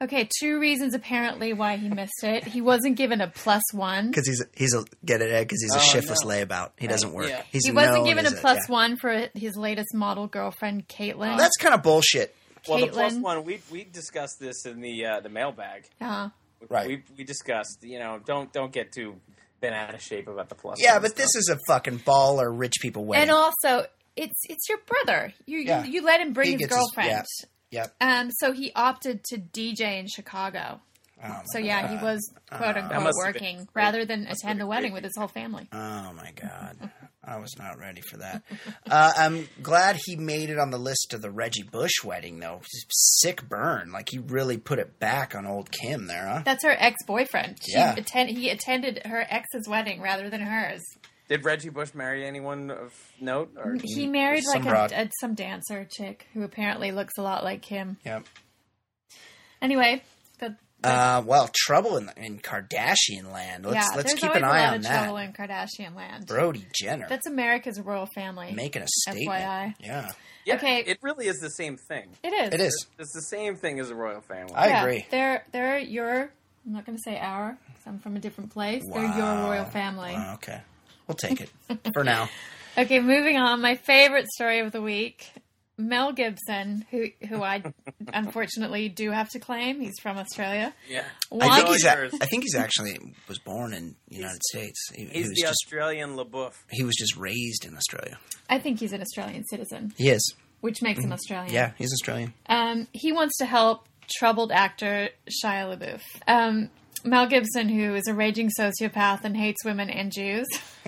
[0.00, 2.44] Okay, two reasons apparently why he missed it.
[2.44, 4.08] He wasn't given a plus one.
[4.08, 6.28] Because he's he's a get it because he's a Oh, shiftless no.
[6.30, 6.70] layabout.
[6.78, 7.28] He doesn't work.
[7.28, 7.42] yeah.
[7.50, 8.72] He's He wasn't known given a plus yeah.
[8.72, 11.36] one for his latest model girlfriend, Caitlyn.
[11.36, 12.34] That's kind of bullshit.
[12.68, 15.84] Well, the one we we discussed this in the uh, the mailbag.
[16.00, 16.28] uh,
[16.68, 16.86] Right.
[16.86, 19.16] We we discussed you know don't don't get too
[19.60, 20.78] bent out of shape about the plus.
[20.80, 23.22] Yeah, one but this is a fucking baller rich people wedding.
[23.22, 23.86] and also,
[24.16, 25.32] it's it's your brother.
[25.46, 25.84] You Yeah.
[25.84, 27.24] you, you let him bring He his gets his- girlfriend.
[27.70, 27.94] Yep.
[28.00, 30.80] Um, so he opted to DJ in Chicago.
[31.22, 31.90] Oh So yeah, God.
[31.98, 35.02] he was quote unquote must have been working rather than attend the wedding great.
[35.02, 35.66] with his whole family.
[35.72, 36.90] Oh my god,
[37.24, 38.42] I was not ready for that.
[38.88, 42.60] Uh, I'm glad he made it on the list of the Reggie Bush wedding, though.
[42.88, 46.42] Sick burn, like he really put it back on old Kim there, huh?
[46.44, 47.58] That's her ex boyfriend.
[47.66, 47.96] Yeah.
[47.96, 50.82] attend, he attended her ex's wedding rather than hers.
[51.28, 53.52] Did Reggie Bush marry anyone of note?
[53.56, 54.92] Or He married Some like broad.
[54.92, 57.98] a, a some dancer chick who apparently looks a lot like him.
[58.04, 58.24] Yep.
[59.60, 60.02] Anyway,
[60.38, 63.64] the, the- Uh, well, trouble in, in Kardashian land.
[63.66, 65.02] Let's yeah, let's there's keep always an a eye lot on of that.
[65.04, 66.26] trouble in Kardashian land.
[66.26, 68.52] Brody Jenner That's America's royal family.
[68.52, 69.28] making a statement.
[69.42, 69.74] FYI.
[69.80, 70.12] Yeah,
[70.44, 70.78] yeah, okay.
[70.80, 72.08] it really is the same thing.
[72.22, 72.54] It is.
[72.54, 72.86] it is.
[72.98, 74.54] It's the same thing as a royal family.
[74.54, 75.06] I Yeah, agree.
[75.10, 76.30] They're they're your.
[76.66, 78.82] I'm not going to say our because I'm from a different place.
[78.92, 80.12] They're your royal family.
[80.12, 80.60] Wow, okay,
[81.08, 81.50] we'll take it
[81.92, 82.28] for now.
[82.76, 83.60] Okay, moving on.
[83.60, 85.28] My favorite story of the week.
[85.76, 87.64] Mel Gibson, who who I
[88.12, 90.72] unfortunately do have to claim, he's from Australia.
[90.88, 91.84] yeah, Why- I think he's.
[91.84, 92.14] A, Yours.
[92.20, 92.98] I think he's actually
[93.28, 94.78] was born in the United States.
[94.94, 96.52] He, he he's was the just Australian LaBeouf.
[96.70, 98.18] he was just raised in Australia.
[98.48, 100.34] I think he's an Australian citizen, He is.
[100.60, 101.48] which makes him Australian.
[101.48, 101.54] Mm-hmm.
[101.54, 102.32] Yeah, he's Australian.
[102.48, 106.00] Um, he wants to help troubled actor Shia LaBeouf.
[106.28, 106.70] Um,
[107.08, 110.46] Mel Gibson, who is a raging sociopath and hates women and Jews.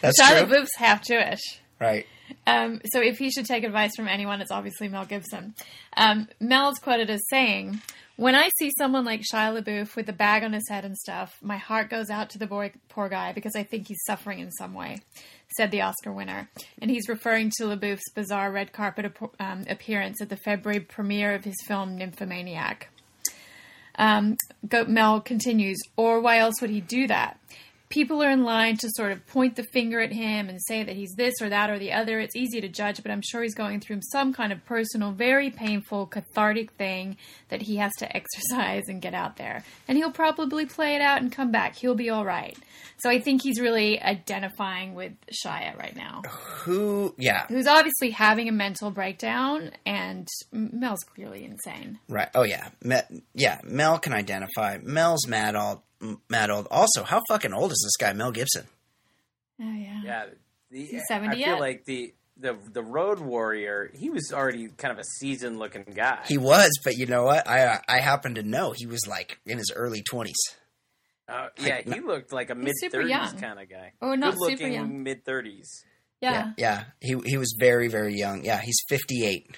[0.00, 0.56] That's Shia true.
[0.56, 1.40] LaBeouf's half Jewish.
[1.80, 2.06] Right.
[2.46, 5.54] Um, so if he should take advice from anyone, it's obviously Mel Gibson.
[5.96, 7.80] Um, Mel's quoted as saying,
[8.16, 11.36] "When I see someone like Shia LaBeouf with a bag on his head and stuff,
[11.42, 14.50] my heart goes out to the boy, poor guy because I think he's suffering in
[14.52, 14.98] some way,"
[15.56, 16.48] said the Oscar winner.
[16.80, 21.34] And he's referring to LaBeouf's bizarre red carpet ap- um, appearance at the February premiere
[21.34, 22.88] of his film *Nymphomaniac*.
[23.96, 24.36] Um,
[24.68, 27.38] Go- Mel continues, or why else would he do that?
[27.92, 30.96] People are in line to sort of point the finger at him and say that
[30.96, 32.18] he's this or that or the other.
[32.18, 35.50] It's easy to judge, but I'm sure he's going through some kind of personal, very
[35.50, 37.18] painful, cathartic thing
[37.50, 39.62] that he has to exercise and get out there.
[39.86, 41.76] And he'll probably play it out and come back.
[41.76, 42.56] He'll be all right.
[43.00, 45.12] So I think he's really identifying with
[45.44, 46.22] Shia right now,
[46.64, 47.14] Who?
[47.18, 47.46] Yeah.
[47.48, 51.98] who's obviously having a mental breakdown, and Mel's clearly insane.
[52.08, 52.28] Right.
[52.34, 52.68] Oh yeah.
[52.82, 53.58] Me- yeah.
[53.64, 54.78] Mel can identify.
[54.82, 55.80] Mel's mad old.
[56.28, 56.66] Mad old.
[56.70, 58.66] Also, how fucking old is this guy, Mel Gibson?
[59.60, 60.00] Oh, yeah.
[60.04, 60.24] Yeah,
[60.70, 61.60] the, he 70 I feel yet?
[61.60, 63.90] like the the the Road Warrior.
[63.94, 66.20] He was already kind of a seasoned looking guy.
[66.26, 67.46] He was, but you know what?
[67.48, 70.38] I I happen to know he was like in his early twenties.
[71.28, 73.92] Uh, yeah, he looked like a mid thirties kind of guy.
[74.02, 74.82] Oh, not Good super young.
[74.86, 75.84] looking mid thirties.
[76.20, 76.52] Yeah.
[76.56, 76.84] Yeah.
[77.00, 78.44] He he was very very young.
[78.44, 78.60] Yeah.
[78.60, 79.56] He's fifty eight.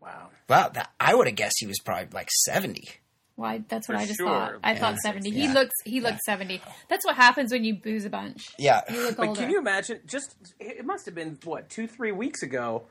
[0.00, 0.30] Wow.
[0.48, 0.70] Wow.
[0.70, 2.88] That, I would have guessed he was probably like seventy.
[3.36, 3.62] Why?
[3.68, 4.28] That's what For I just sure.
[4.28, 4.54] thought.
[4.62, 4.78] I Yeah.
[4.78, 5.30] thought seventy.
[5.30, 5.74] He looks.
[5.84, 6.60] He looks seventy.
[6.88, 8.50] That's what happens when you booze a bunch.
[8.58, 8.82] Yeah.
[8.92, 9.40] You look But older.
[9.40, 10.00] can you imagine?
[10.06, 12.84] Just it must have been what two three weeks ago.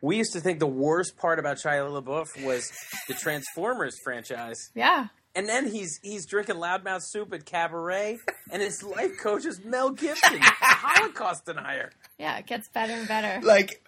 [0.00, 2.70] We used to think the worst part about Shia LaBeouf was
[3.08, 5.08] the Transformers franchise, yeah.
[5.34, 8.18] and then he's he's drinking loudmouth soup at Cabaret,
[8.52, 11.90] and his life coach is Mel Gibson, Holocaust denier.
[12.16, 12.38] Yeah.
[12.38, 13.44] It gets better and better.
[13.44, 13.87] Like, I,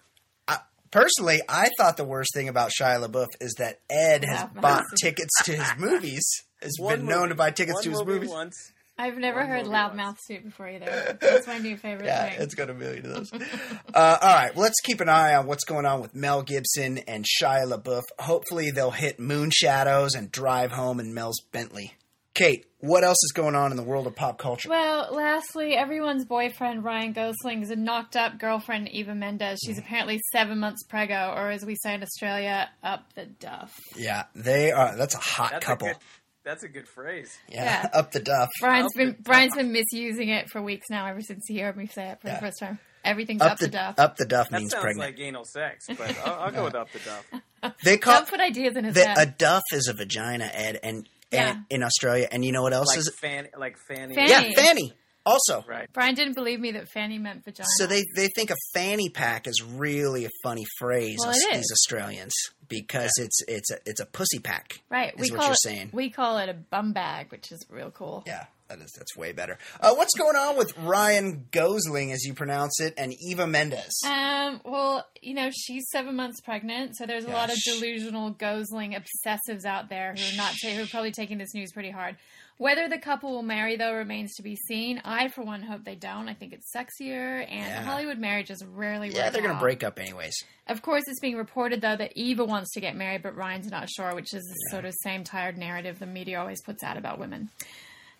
[0.91, 5.31] personally, I thought the worst thing about Shia LaBeouf is that Ed has bought tickets
[5.45, 6.23] to his movies.
[6.61, 8.29] Has One been known to buy tickets one to his movie movies.
[8.29, 8.55] once.
[8.97, 11.17] I've never One heard movie loudmouth suit before either.
[11.21, 12.41] That's my new favorite Yeah, thing.
[12.41, 13.33] it's got a million of those.
[13.33, 16.99] uh, all right, well, let's keep an eye on what's going on with Mel Gibson
[17.07, 18.03] and Shia LaBeouf.
[18.19, 21.95] Hopefully, they'll hit Moonshadows and drive home in Mel's Bentley.
[22.33, 24.69] Kate, what else is going on in the world of pop culture?
[24.69, 29.59] Well, lastly, everyone's boyfriend Ryan Gosling's a knocked up girlfriend Eva Mendes.
[29.65, 29.83] She's mm.
[29.83, 33.73] apparently seven months prego, or as we say in Australia, up the duff.
[33.97, 34.95] yeah, they are.
[34.95, 35.87] That's a hot That's couple.
[35.89, 35.99] a good.
[36.43, 37.37] That's a good phrase.
[37.49, 37.89] yeah, Yeah.
[37.99, 38.49] up the duff.
[38.61, 39.23] Brian's Up been the duff.
[39.23, 42.29] Brian's been misusing it for weeks now, ever since he heard me say it for
[42.29, 42.35] Yeah.
[42.35, 42.79] the first time.
[43.03, 43.99] Everything's Up, up, the, the duff.
[43.99, 45.17] up the duff That means sounds pregnant.
[45.17, 47.73] like anal sex, but I'll, I'll go with up the duff.
[47.83, 49.17] they call Don't put ideas in his the, head.
[49.19, 51.51] a duff is a vagina, Ed, and, Yeah.
[51.51, 52.27] and in Australia.
[52.31, 53.11] And you know what else Like is?
[53.21, 54.15] fan, like fanny.
[54.15, 54.29] Fanny.
[54.29, 54.93] Yeah, fanny.
[55.23, 55.87] Also, Right.
[55.93, 57.67] Brian didn't believe me that Fanny meant vagina.
[57.77, 61.17] So they they think a fanny pack is really a funny phrase.
[61.19, 61.71] Well, it these is.
[61.71, 62.33] Australians
[62.67, 64.81] because it's it's a it's a pussy pack.
[64.89, 65.13] right.
[65.15, 65.89] is We what call you're it saying.
[65.93, 68.23] we call it a bum bag, which is real cool.
[68.25, 69.57] Yeah, that is that's way better.
[69.79, 74.01] Uh, what's going on with Ryan Gosling, as you pronounce it, and Eva Mendes?
[74.05, 78.93] Um, well, you know, she's seven months pregnant, so there's a lot of delusional Gosling
[78.95, 82.15] obsessives out there who are not ta- who are probably taking this news pretty hard.
[82.57, 85.01] Whether the couple will marry, though, remains to be seen.
[85.03, 86.29] I, for one, hope they don't.
[86.29, 87.81] I think it's sexier, and Yeah.
[87.83, 90.35] Hollywood marriages rarely yeah, work they're gonna break up anyways.
[90.67, 93.89] Of course, it's being reported though that Eva wants to get married, but Ryan's not
[93.89, 97.17] sure, which is the sort of same tired narrative the media always puts out about
[97.17, 97.49] women.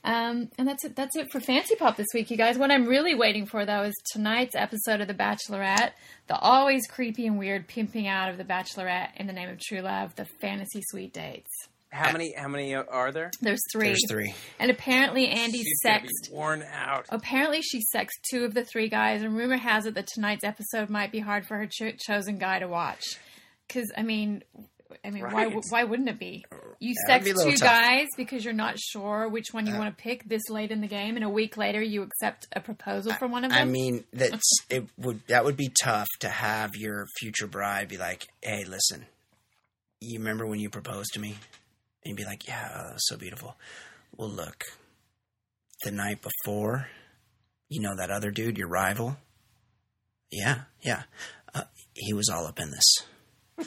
[0.03, 0.95] Um, and that's it.
[0.95, 2.57] That's it for Fancee Pop this week, you guys.
[2.57, 5.91] What I'm really waiting for though is tonight's episode of The Bachelorette,
[6.27, 9.81] the always creepy and weird pimping out of The Bachelorette in the name of true
[9.81, 11.49] love, the fantasy suite dates.
[11.91, 12.33] How many?
[12.37, 13.31] How many are there?
[13.41, 13.87] There's three.
[13.89, 14.33] There's three.
[14.59, 17.05] And apparently Andi She's gonna be sexed worn out.
[17.09, 20.89] Apparently, she sexed two of the three guys, and rumor has it that tonight's episode
[20.89, 23.03] might be hard for her cho- chosen guy to watch.
[23.67, 24.41] Because I mean,
[25.03, 25.63] I mean, why Right.
[25.69, 26.45] why wouldn't it be?
[26.79, 27.69] You it'd sex be two tough.
[27.69, 30.87] guys because you're not sure which one you want to pick this late in the
[30.87, 33.59] game, and a week later you accept a proposal from one of them.
[33.59, 37.97] I mean, that's it would that would be tough to have your future bride be
[37.97, 39.05] like, "Hey, listen,
[39.99, 41.29] you remember when you proposed to me?"
[42.03, 43.55] And you'd be like, "Yeah, oh, that was so beautiful."
[44.15, 44.65] Well, look,
[45.83, 46.89] the night before,
[47.69, 49.17] you know that other dude, your rival.
[50.31, 51.03] Yeah, yeah,
[51.55, 52.85] uh, he was all up in this.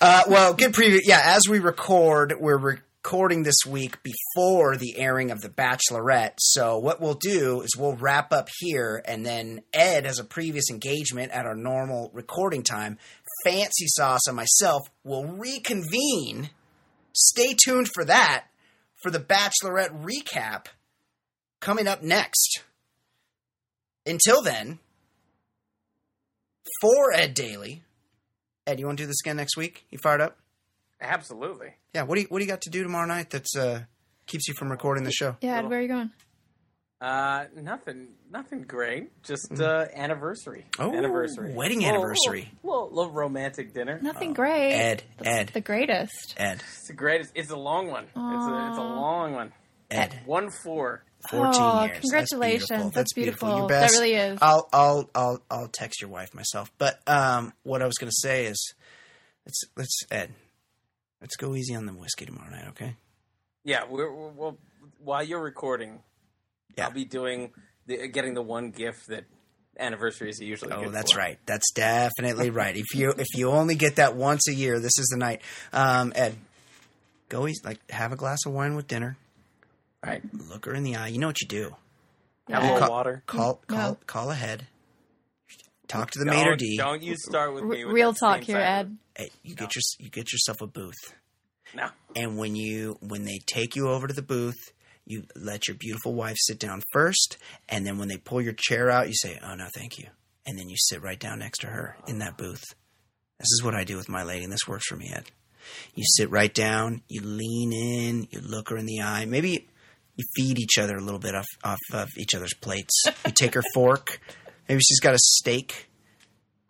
[0.00, 1.00] Uh, well, good preview.
[1.02, 6.34] Yeah, as we record, we're recording this week before the airing of The Bachelorette.
[6.38, 10.70] So what we'll do is we'll wrap up here, and then Ed has a previous
[10.70, 12.98] engagement at our normal recording time.
[13.44, 16.50] Fancee Sauce and myself will reconvene.
[17.12, 18.46] Stay tuned for that
[19.02, 20.66] for the Bachelorette recap
[21.60, 22.62] coming up next.
[24.06, 24.78] Until then,
[26.80, 27.82] for Ed Daly.
[28.68, 29.86] Ed, you want to do this again next week?
[29.90, 30.36] You fired up?
[31.00, 31.68] Absolutely.
[31.94, 32.02] Yeah.
[32.02, 33.80] What do you What do you got to do tomorrow night that uh,
[34.26, 35.36] keeps you from recording the show?
[35.40, 36.10] yeah, where are you going?
[37.00, 39.22] Uh, nothing, nothing great.
[39.22, 40.66] Just uh, anniversary.
[40.80, 41.54] Oh, anniversary.
[41.54, 42.50] wedding Little- anniversary.
[42.62, 44.00] Little, little, little romantic dinner.
[44.02, 44.72] Nothing great.
[44.74, 46.34] Ed, That's Ed, the greatest.
[46.36, 47.30] Ed, It's the greatest.
[47.36, 48.04] It's a long one.
[48.04, 49.52] It's a, it's a long one.
[49.90, 50.18] Ed.
[50.26, 51.04] One four.
[51.30, 51.98] Fourteen Oh, years.
[52.00, 52.68] congratulations.
[52.68, 52.90] That's beautiful.
[52.92, 53.48] That's beautiful.
[53.58, 53.94] Your That best.
[53.94, 54.38] really is.
[54.40, 56.70] I'll I'll I'll I'll text your wife myself.
[56.78, 58.74] But um, what I was going to say is,
[59.46, 60.30] let's let's Ed,
[61.20, 62.94] let's go easy on the whiskey tomorrow night, okay?
[63.64, 64.56] Yeah, we're, we're, well,
[64.98, 66.00] while you're recording,
[66.76, 66.86] Yeah.
[66.86, 67.50] I'll be doing
[67.86, 69.24] the, getting the one gift that
[69.78, 70.72] anniversaries are usually.
[70.72, 71.18] Oh, good that's for.
[71.18, 71.38] right.
[71.44, 72.76] That's definitely right.
[72.76, 75.42] If you if you only get that once a year, this is the night.
[75.74, 76.36] Um, Ed,
[77.28, 77.60] go easy.
[77.64, 79.16] Like have a glass of wine with dinner.
[80.04, 80.22] Right.
[80.32, 81.08] Look her in the eye.
[81.08, 81.76] You know what you do.
[82.48, 82.70] Have Yeah.
[82.70, 83.22] a little Call- water.
[83.26, 83.76] Call No.
[83.76, 84.66] call call ahead.
[85.88, 86.76] Talk to the maitre Don't, d.
[86.76, 87.84] don't you start with me.
[87.84, 88.58] With real talk here.
[88.58, 88.98] Ed.
[89.16, 91.14] Hey, you get your you get yourself a booth.
[91.74, 91.88] No.
[92.14, 94.72] And when you when they take you over to the booth,
[95.04, 97.38] you let your beautiful wife sit down first,
[97.68, 100.08] and then when they pull your chair out, you say, "Oh no, thank you,"
[100.46, 102.62] and then you sit right down next to her in that booth.
[103.38, 105.30] This is what I do with my lady, and this works for me, Ed.
[105.94, 109.24] You sit right down, you lean in, you look her in the eye.
[109.26, 109.68] Maybe
[110.18, 113.04] you feed each other a little bit off, off of each other's plates.
[113.24, 114.20] You take her fork.
[114.68, 115.88] Maybe she's got a steak,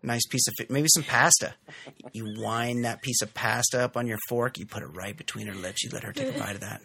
[0.03, 1.55] nice piece of maybe some pasta.
[2.12, 4.59] You wind that piece of pasta up on your fork.
[4.59, 5.82] You put it right between her lips.
[5.82, 6.80] You let her take a bite of that.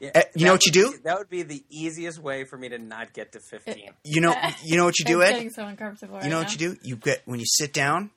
[0.00, 0.92] Yeah, Eh, you know what you do?
[0.92, 3.90] be- that would be the easiest way for me to not get to fifteen.
[4.04, 5.34] You know, you know what you do, Ed's Ed.
[5.34, 6.20] getting so uncomfortable.
[6.22, 6.76] You know what you do?
[6.82, 8.10] You get when you sit down,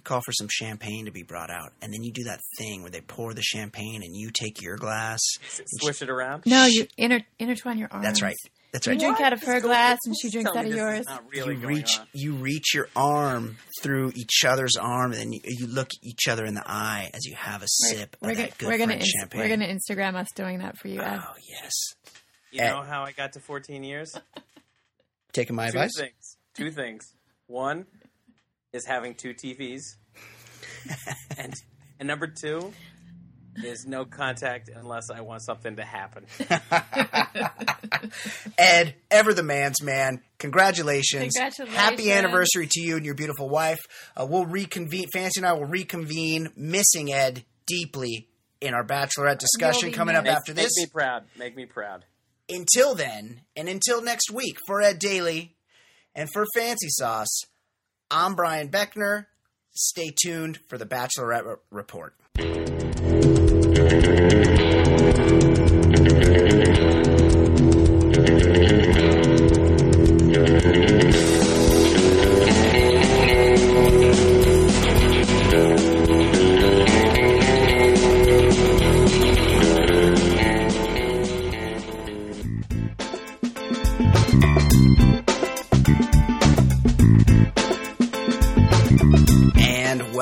[0.00, 2.82] you call for some champagne to be brought out, and then you do that thing
[2.82, 5.20] where they pour the champagne and you take your glass.
[5.80, 6.44] Swish it around.
[6.46, 8.04] No, you inter- intertwine your arms.
[8.04, 8.36] That's right.
[8.72, 9.00] That's right.
[9.00, 9.16] You right.
[9.16, 11.04] drink out of her Just glass and she drinks out of yours.
[11.34, 12.06] really you reach on.
[12.12, 16.44] you reach your arm through each other's arm, and then you, you look each other
[16.44, 18.92] in the eye as you have a sip we're of gonna that good we're gonna
[18.92, 19.40] French ins- champagne.
[19.40, 21.00] we're gonna Instagram us doing that for you.
[21.00, 21.20] Oh, Ed.
[21.20, 21.72] oh yes,
[22.52, 24.12] You know how I got to 14 years?
[25.32, 25.92] taking my two advice.
[25.98, 26.36] things.
[26.54, 27.12] Two things.
[27.46, 27.86] One
[28.72, 29.80] is having two TVs,
[31.38, 31.52] and
[31.98, 32.72] and number two
[33.64, 36.24] is no contact unless I want something to happen.
[38.58, 40.22] Ed, ever the man's man.
[40.38, 41.34] Congratulations.
[41.34, 41.76] Congratulations.
[41.76, 43.80] Happy anniversary to you and your beautiful wife.
[44.16, 45.06] Uh, we'll reconvene.
[45.12, 48.28] Fancy and I will reconvene, missing Ed deeply
[48.60, 50.36] in our bachelorette discussion coming up missed.
[50.36, 50.70] after this.
[50.78, 51.24] Make me proud.
[51.36, 52.04] Make me proud.
[52.48, 55.56] Until then, and until next week, for Ed Daly
[56.14, 57.42] and for Fancee Sauce,
[58.10, 59.26] I'm Brian Beckner.
[59.72, 62.14] Stay tuned for the Bachelorette Re- Report.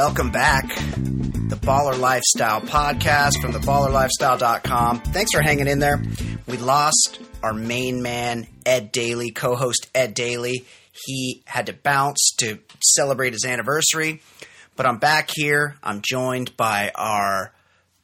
[0.08, 0.66] Welcome back.
[0.68, 5.00] The Baller Lifestyle podcast from theballerlifestyle.com.
[5.00, 6.02] Thanks for hanging in there.
[6.46, 10.64] We lost our main man, Ed Daly, co host Ed Daly.
[11.04, 14.22] He had to bounce to celebrate his anniversary.
[14.76, 15.76] But I'm back here.
[15.82, 17.52] I'm joined by our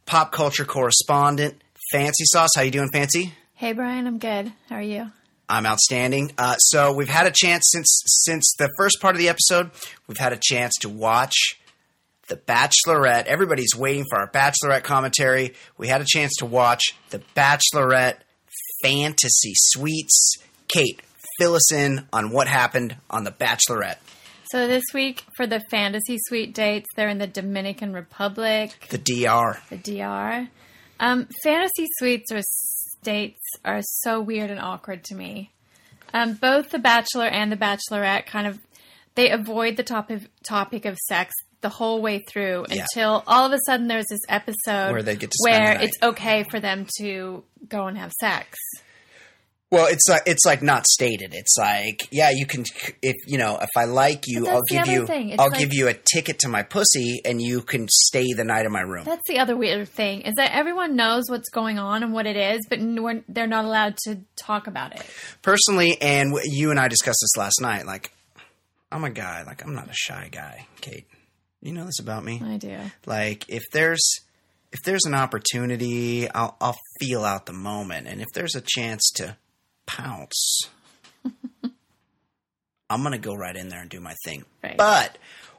[0.05, 1.55] pop culture correspondent,
[1.95, 2.51] Fancee Sauce.
[2.55, 3.33] How you doing, Fancee?
[3.55, 4.53] Hey Brian, I'm good.
[4.69, 5.11] How are you?
[5.49, 6.33] I'm outstanding.
[6.37, 9.71] Uh, so we've had a chance since since the first part of the episode.
[10.07, 11.35] We've had a chance to watch
[12.29, 13.27] the Bachelorette.
[13.27, 15.55] Everybody's waiting for our Bachelorette commentary.
[15.77, 18.17] We had a chance to watch the Bachelorette
[18.83, 20.37] fantasy suites.
[20.69, 21.01] Kate,
[21.39, 23.99] fill us in on what happened on the Bachelorette.
[24.51, 29.59] So this week for the fantasy suite dates, they're in the Dominican Republic, The DR.
[29.71, 30.49] the DR.
[31.01, 35.51] Um, fantasy suites or states are so weird and awkward to me.
[36.13, 38.59] Um, both the Bachelor and the Bachelorette kind of
[39.17, 41.33] they avoid the topic topic of sex
[41.65, 42.83] the whole way through Yeah.
[42.95, 46.45] until all of a sudden there's this episode Where they get to where it's okay
[46.51, 48.57] for them to go and have sex.
[49.71, 51.35] Well, it's like it's like not stated.
[51.35, 52.65] It's like yeah, you can
[53.03, 55.05] if you know if I like you, I'll give you
[55.37, 58.67] I'll like- give you a ticket to my pussy, and you can stay the night
[58.67, 59.03] in my room.
[59.05, 62.37] That's the other weird thing is that everyone knows what's going on and what it
[62.37, 62.79] is, but
[63.29, 65.05] they're not allowed to talk about it.
[65.43, 67.85] personally, and w- you and I discussed this last night.
[67.85, 68.13] Like,
[68.93, 69.43] I'm a guy.
[69.43, 71.07] Like, I'm not a shy guy, Kate.
[71.65, 72.43] You know this about me.
[72.45, 72.77] I do.
[73.07, 74.21] Like, if there's
[74.71, 79.11] if there's an opportunity, I'll I'll feel out the moment, and if there's a chance
[79.17, 79.37] to
[79.87, 80.69] pounce,
[82.91, 84.45] I'm gonna go right in there and do my thing.
[84.63, 84.77] Right.
[84.77, 85.17] But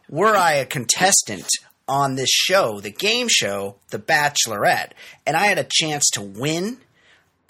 [0.08, 1.48] were I a contestant
[1.88, 4.92] on this show, the game show, The Bachelorette,
[5.26, 6.78] and I had a chance to win,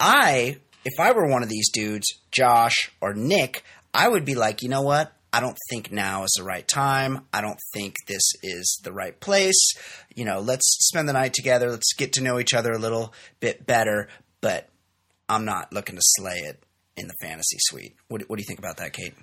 [0.00, 4.62] I, if I were one of these dudes, Josh or Nick, I would be like,
[4.62, 5.12] you know what?
[5.32, 7.26] I don't think now is the right time.
[7.32, 9.74] I don't think this is the right place.
[10.14, 11.70] You know, let's spend the night together.
[11.70, 14.08] Let's get to know each other a little bit better.
[14.40, 14.68] But
[15.28, 16.62] I'm not looking to slay it
[16.96, 17.96] in the fantasy suite.
[18.08, 19.14] What, what do you think about that, Kate?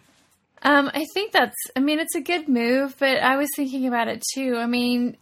[0.61, 1.55] Um, I think that's.
[1.75, 4.55] I mean, it's a good move, but I was thinking about it too.
[4.57, 5.17] I mean,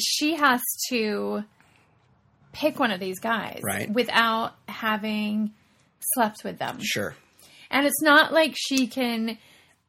[0.00, 1.44] she has to
[2.52, 3.90] pick one of these guys, Right.
[3.90, 5.52] without having
[6.14, 7.14] slept with them, Sure.
[7.70, 9.38] and it's not like she can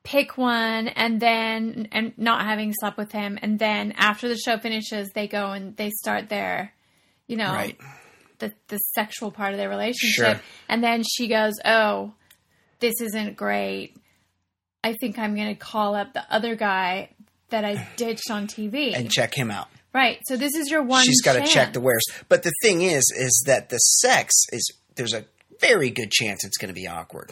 [0.09, 4.57] pick one and then and not having slept with him, and then after the show
[4.57, 6.73] finishes, they go and they start their,
[7.27, 7.77] you know, Right.
[8.39, 10.41] the the sexual part of their relationship, Sure.
[10.67, 12.13] and then she goes, "Oh,
[12.79, 13.95] this isn't great.
[14.83, 17.09] I think I'm going to call up the other guy
[17.49, 19.67] that I ditched on TV." And check him out.
[19.93, 20.19] right.
[20.27, 21.03] So this is your one.
[21.05, 22.05] She's got to check the wares.
[22.29, 24.63] But the thing is, is that the sex is
[24.95, 25.25] there's a
[25.59, 27.31] very good chance it's going to be awkward.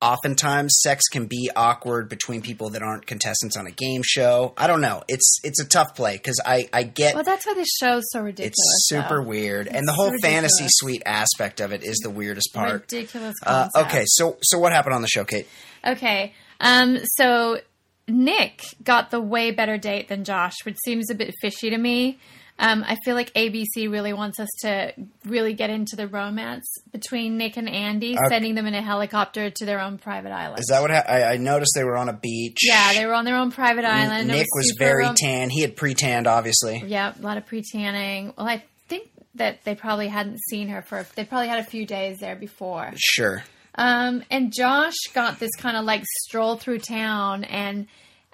[0.00, 4.54] Oftentimes, sex can be awkward between people that aren't contestants on a game show.
[4.56, 5.02] I don't know.
[5.08, 8.20] It's it's a tough play because I I get Well, that's why this show's so
[8.20, 8.52] ridiculous.
[8.56, 9.28] it's super though.
[9.28, 10.52] weird, and the whole ridiculous.
[10.52, 12.82] fantasy suite aspect of it is the weirdest part.
[12.92, 13.34] Ridiculous.
[13.44, 15.48] Uh, okay, so so what happened on the show, Kate?
[15.84, 16.32] Okay.
[16.60, 17.58] Um, so
[18.06, 22.18] Nick got the way better date than Josh, which seems a bit fishy to me.
[22.60, 24.92] Um, I feel like ABC really wants us to
[25.24, 28.28] really get into the romance between Nick and Andi, Okay.
[28.28, 30.58] sending them in a helicopter to their own private island.
[30.58, 31.72] Is that what ha- I, I noticed?
[31.76, 32.58] They were on a beach.
[32.66, 34.28] yeah, they were on their own private island.
[34.30, 35.50] It Nick was super very rom- tan.
[35.50, 36.82] He had pre-tanned, obviously.
[36.84, 38.32] Yep, a lot of pre tanning.
[38.36, 41.06] Well, I think that they probably hadn't seen her for.
[41.14, 42.90] They probably had a few days there before.
[42.96, 43.44] Sure.
[43.76, 47.86] Um, and Josh got this kind of like stroll through town and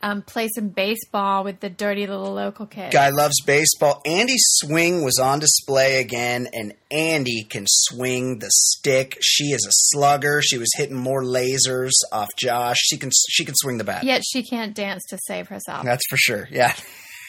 [0.03, 2.93] um, play some baseball with the dirty little local kid.
[2.93, 4.03] Guy loves baseball.
[4.07, 9.17] Andi's swing was on display again, and Andi can swing the stick.
[9.23, 10.43] She is a slugger.
[10.43, 12.77] She was hitting more lasers off Josh.
[12.81, 14.05] She can she can swing the bat.
[14.05, 15.85] Yet she can't dance to save herself.
[15.85, 16.49] That's for sure.
[16.51, 16.75] Yeah,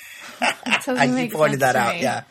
[0.41, 1.95] I, pointed that out.
[1.95, 2.01] me.
[2.01, 2.23] Yeah.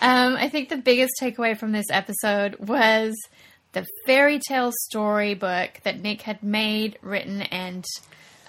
[0.00, 3.16] Um, I think the biggest takeaway from this episode was
[3.72, 7.84] the fairy tale storybook that Nick had made, written, and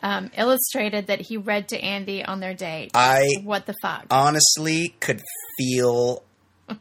[0.01, 2.91] um, illustrated that he read to Andi on their date.
[2.93, 4.05] I what the fuck?
[4.11, 5.21] honestly could
[5.57, 6.23] feel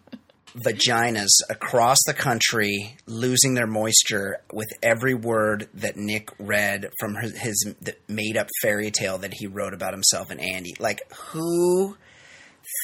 [0.56, 7.38] vaginas across the country losing their moisture with every word that Nick read from his,
[7.38, 7.74] his
[8.08, 10.78] made up fairy tale that he wrote about himself and Andi.
[10.80, 11.96] Like, who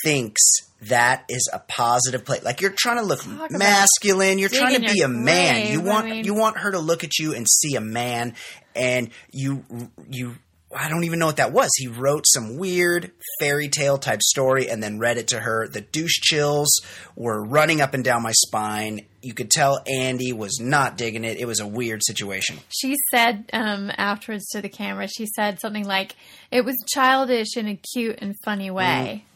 [0.03, 0.41] thinks
[0.83, 2.41] that is a positive play?
[2.43, 4.39] Like, you're trying to look about masculine.
[4.39, 5.63] You're trying to be a man.
[5.63, 7.81] grave, You I want mean- you want her to look at you and see a
[7.81, 8.35] man,
[8.75, 9.65] and you
[10.11, 10.37] you.
[10.77, 11.71] I don't even know what that was.
[11.77, 15.69] He wrote some weird fairy tale type story and then read it to her.
[15.69, 16.69] The douche chills
[17.15, 19.07] were running up and down my spine.
[19.23, 21.39] You could tell Andi was not digging it.
[21.39, 22.57] It was a weird situation.
[22.71, 26.17] She said um, afterwards to the camera, she said something like,
[26.51, 29.27] it was childish in a cute and funny way.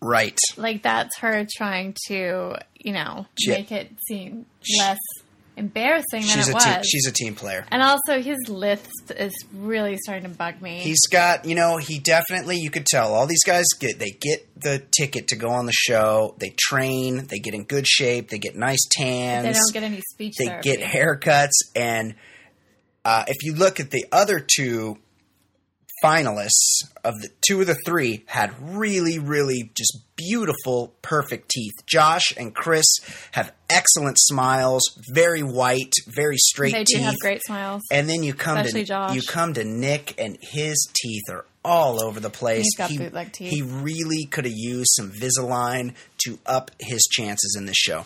[0.00, 0.38] Right.
[0.56, 4.46] Like that's her trying to, you know, She- make it seem
[4.78, 4.98] less
[5.56, 6.64] embarrassing than She's it a was.
[6.64, 7.64] team, she's a team player.
[7.70, 10.80] and also his lisp is really starting to bug me.
[10.80, 14.46] He's got, you know, he definitely you could tell all these guys get they get
[14.60, 16.34] the ticket to go on the show.
[16.38, 19.44] They train, they get in good shape, they get nice tans.
[19.44, 20.76] they don't get any speech they therapy.
[20.76, 22.14] get haircuts and
[23.04, 24.96] uh, if you look at the other two
[26.02, 32.32] finalists of the two of the three had really really just beautiful perfect teeth josh
[32.36, 32.84] and chris
[33.32, 34.82] have excellent smiles
[35.12, 36.88] very white very straight teeth.
[36.88, 37.82] They do have great smiles.
[37.92, 39.14] and then you come Especially to Josh.
[39.14, 42.98] you come to nick and his teeth are all over the place He's got he,
[42.98, 43.50] bootleg teeth.
[43.50, 48.04] he really could have used some Invisalign to up his chances in this show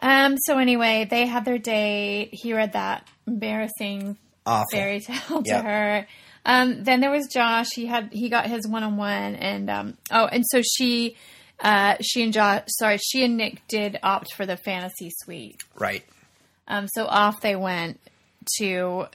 [0.00, 0.36] Um.
[0.46, 2.30] So anyway, they had their date.
[2.32, 5.64] He read that embarrassing awful fairy tale to Yep.
[5.64, 6.06] her.
[6.44, 7.68] Um, then there was Josh.
[7.74, 11.16] He had he got his one on one, and um, oh, and so she,
[11.60, 15.62] uh, she and Josh, sorry, she and Nick did opt for the fantasy suite.
[15.78, 16.02] right
[16.66, 18.00] Um, so off they went
[18.58, 19.06] to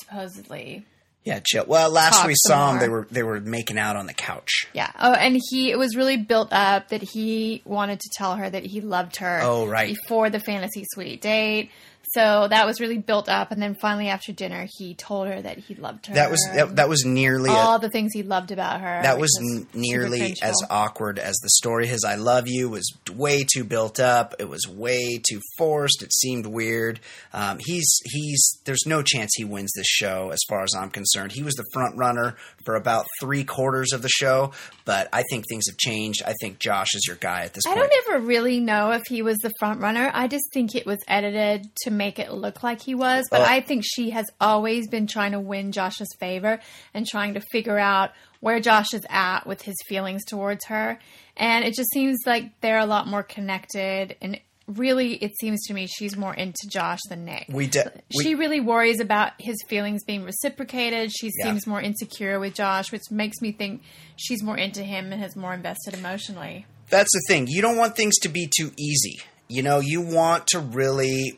[0.00, 0.84] supposedly,
[1.24, 1.64] Yeah, chill.
[1.66, 4.66] Well, last we saw them, they were they were making out on the couch.
[4.72, 4.90] yeah.
[4.98, 8.64] Oh, and he it was really built up that he wanted to tell her that
[8.64, 9.40] he loved her.
[9.42, 9.94] Oh, right.
[9.94, 11.70] before the fantasy suite date.
[12.12, 15.58] So that was really built up, and then finally after dinner, he told her that
[15.58, 16.14] he loved her.
[16.14, 19.02] That was that, that was nearly all a, the things he loved about her.
[19.02, 19.30] that was
[19.74, 21.86] nearly as awkward as the story.
[21.86, 24.34] His "I love you" was way too built up.
[24.38, 26.02] It was way too forced.
[26.02, 27.00] It seemed weird.
[27.32, 31.32] Um, he's he's there's no chance he wins this show as far as I'm concerned.
[31.32, 32.36] He was the front runner
[32.66, 34.52] for about three quarters of the show,
[34.84, 36.22] but I think things have changed.
[36.26, 37.78] I think Josh is your guy at this I point.
[37.78, 40.10] I don't ever really know if he was the front runner.
[40.12, 43.24] I just think it was edited to make it look like he was.
[43.30, 46.60] But I think she has always been trying to win Josh's favor
[46.92, 48.10] and trying to figure out
[48.40, 50.98] where Josh is at with his feelings towards her.
[51.36, 54.16] And it just seems like they're a lot more connected.
[54.20, 57.46] And really, it seems to me she's more into Josh than Nick.
[57.48, 61.12] we de- we, she really worries about his feelings being reciprocated.
[61.12, 61.46] She Yeah.
[61.46, 63.82] seems more insecure with Josh, which makes me think
[64.16, 66.66] she's more into him and has more invested emotionally.
[66.88, 67.46] that's the thing.
[67.48, 69.20] You don't want things to be too easy.
[69.48, 71.36] You know, you want to really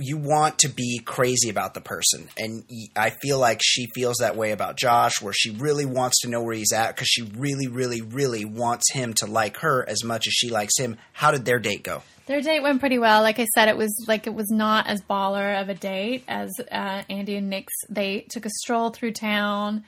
[0.00, 2.28] you want to be crazy about the person.
[2.36, 2.64] And
[2.96, 6.42] i feel like she feels that way about Josh where she really wants to know
[6.42, 10.26] where he's at cuz she really really really wants him to like her as much
[10.26, 10.96] as she likes him.
[11.12, 12.02] How did their date go?
[12.26, 13.22] Their date went pretty well.
[13.22, 16.50] Like I said, it was like it was not as baller of a date as
[16.70, 17.74] uh, Andi and Nick's.
[17.88, 19.84] They took a stroll through town.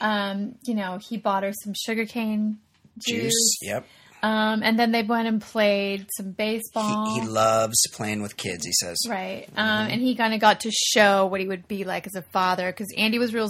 [0.00, 2.58] Um, you know, he bought her some sugarcane
[2.98, 3.58] juice, Juice.
[3.62, 3.86] Yep.
[4.22, 7.14] Um, and then they went and played some baseball.
[7.14, 8.98] He, he loves playing with kids, he says.
[9.08, 9.48] Right.
[9.56, 12.22] Um, and he kind of got to show what he would be like as a
[12.22, 13.48] father because Andi was real.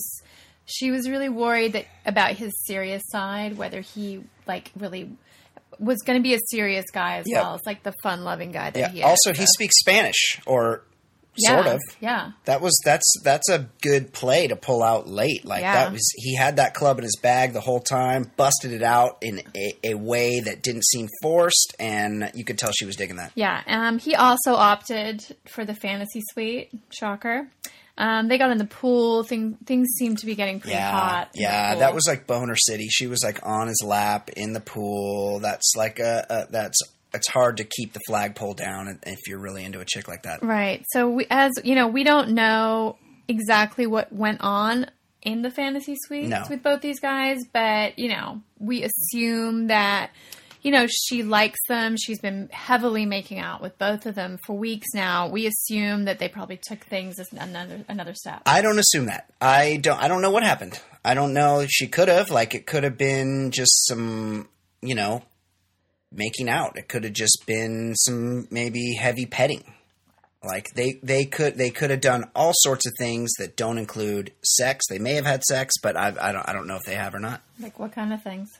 [0.64, 5.10] She was really worried that about his serious side, whether he like really
[5.78, 7.42] was going to be a serious guy as Yeah.
[7.42, 7.54] well.
[7.56, 8.88] It's like the fun-loving guy that Yeah.
[8.88, 9.04] he is.
[9.04, 10.84] Also, he speaks Spanish or
[11.36, 11.80] Yeah, sort of.
[12.00, 12.32] Yeah.
[12.44, 15.44] That was that's that's a good play to pull out late.
[15.44, 15.74] Like Yeah.
[15.74, 19.18] that was he had that club in his bag the whole time, busted it out
[19.22, 23.16] in a, a way that didn't seem forced, and you could tell she was digging
[23.16, 23.32] that.
[23.34, 23.62] Yeah.
[23.66, 26.70] Um, he also opted for the fantasy suite.
[26.90, 27.48] Shocker.
[27.98, 29.22] Um, they got in the pool.
[29.22, 31.30] Thing, things seemed to be getting pretty Yeah, hot.
[31.34, 32.88] yeah, that was like Boner City.
[32.88, 35.40] She was like on his lap in the pool.
[35.40, 36.80] That's like a, a that's
[37.14, 40.42] it's hard to keep the flagpole down if you're really into a chick like that.
[40.42, 40.84] Right.
[40.92, 42.96] So we, as you know, we don't know
[43.28, 44.86] exactly what went on
[45.22, 46.42] in the fantasy suites No.
[46.50, 50.10] with both these guys, but you know, we assume that
[50.62, 51.96] you know she likes them.
[51.96, 55.28] She's been heavily making out with both of them for weeks now.
[55.28, 58.42] We assume that they probably took things as another another step.
[58.46, 59.26] I don't assume that.
[59.40, 60.00] I don't.
[60.02, 60.80] I don't know what happened.
[61.04, 61.66] I don't know.
[61.68, 62.30] She could have.
[62.30, 64.48] Like it could have been just some,
[64.82, 65.22] you know,
[66.12, 66.76] making out.
[66.76, 69.64] It could have just been some maybe heavy petting.
[70.44, 74.32] Like they they could they could have done all sorts of things that don't include
[74.42, 74.84] sex.
[74.88, 77.14] They may have had sex, but I I don't I don't know if they have
[77.14, 77.42] or not.
[77.60, 78.50] Like what kind of things?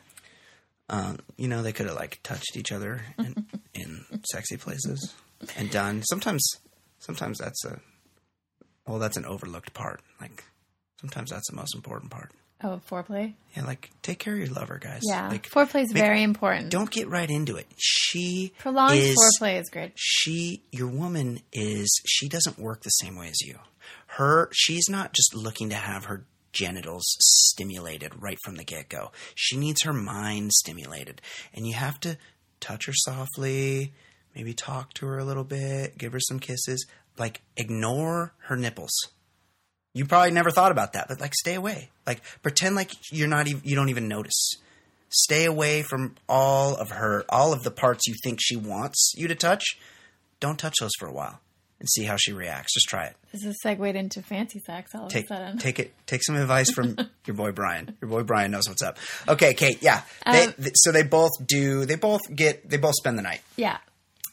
[0.89, 5.15] Um, you know, they could have like touched each other in, in sexy places
[5.57, 6.03] and done.
[6.03, 6.47] Sometimes,
[6.99, 7.81] sometimes that's a
[8.87, 10.01] well, that's an overlooked part.
[10.21, 10.45] Like
[11.01, 12.31] sometimes that's the most important part.
[12.65, 13.35] Oh, foreplay.
[13.57, 15.01] Yeah, like take care of your lover, guys.
[15.03, 16.71] Yeah, like foreplay is make- very important.
[16.71, 17.67] Don't get right into it.
[17.77, 19.93] She Prolonged is, foreplay is great.
[19.97, 21.89] She, your woman is.
[22.07, 23.59] She doesn't work the same way as you.
[24.07, 29.11] Her, she's not just looking to have her genitals stimulated right from the get go.
[29.35, 31.21] She needs her mind stimulated,
[31.55, 32.19] and you have to
[32.61, 33.93] touch her softly.
[34.35, 35.99] Maybe talk to her a little bit.
[35.99, 36.87] Give her some kisses.
[37.19, 38.93] Like ignore her nipples.
[39.95, 41.91] You probably never thought about that, but like stay away.
[42.07, 44.55] Like pretend like you're not even you don't even notice.
[45.11, 49.29] Stay away from all of her all of the parts you think she wants you
[49.29, 49.65] to touch.
[50.41, 51.41] Don't touch those for a while
[51.79, 52.73] and see how she reacts.
[52.73, 53.17] Just try it.
[53.33, 55.59] This is segued into fancy sex all of Take a sudden.
[55.59, 56.97] take it take some advice from
[57.27, 57.95] your boy Brian.
[58.01, 58.97] Your boy Brian knows what's up.
[59.29, 60.01] Okay, Kate, yeah.
[60.25, 63.43] They, Um, th- so they both do they both get they both spend the night.
[63.57, 63.77] yeah.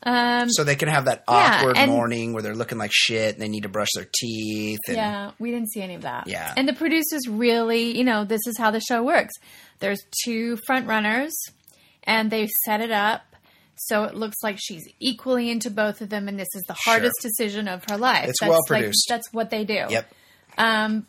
[0.04, 3.34] Um, So they can have that Yeah, awkward and- morning where they're looking like shit
[3.34, 6.28] and they need to brush their teeth and Yeah, we didn't see any of that.
[6.28, 6.54] Yeah.
[6.56, 9.34] And the producers really, you know, this is how the show works.
[9.80, 11.34] There's two front runners
[12.06, 13.24] and they set it up
[13.76, 16.94] so it looks like she's equally into both of them and this is the Sure.
[16.94, 18.30] hardest decision of her life.
[18.30, 19.06] It's that's well like- produced.
[19.10, 19.86] that's what they do.
[19.90, 20.14] Yep.
[20.58, 21.08] Um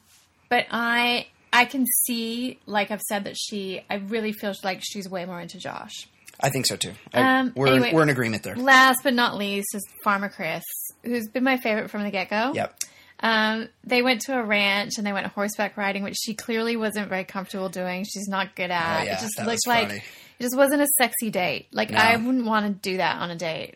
[0.49, 5.09] but I I can see, like I've said, that she I really feel like she's
[5.09, 6.09] way more into Josh.
[6.43, 6.93] I think so too.
[7.13, 7.93] I- Um, we're anyway.
[7.93, 8.57] we're in agreement there.
[8.57, 10.65] Last but not least is Farmer Chris,
[11.05, 12.53] who's been my favorite from the get go.
[12.55, 12.77] Yep.
[13.23, 17.09] Um, they went to a ranch and they went horseback riding, which she clearly wasn't
[17.11, 18.05] very comfortable doing.
[18.05, 19.01] She's not good at.
[19.01, 20.03] Oh, yeah, it just looked like it
[20.43, 21.67] just wasn't a sexy date.
[21.73, 21.99] Like No.
[21.99, 23.75] I wouldn't want to do that on a date.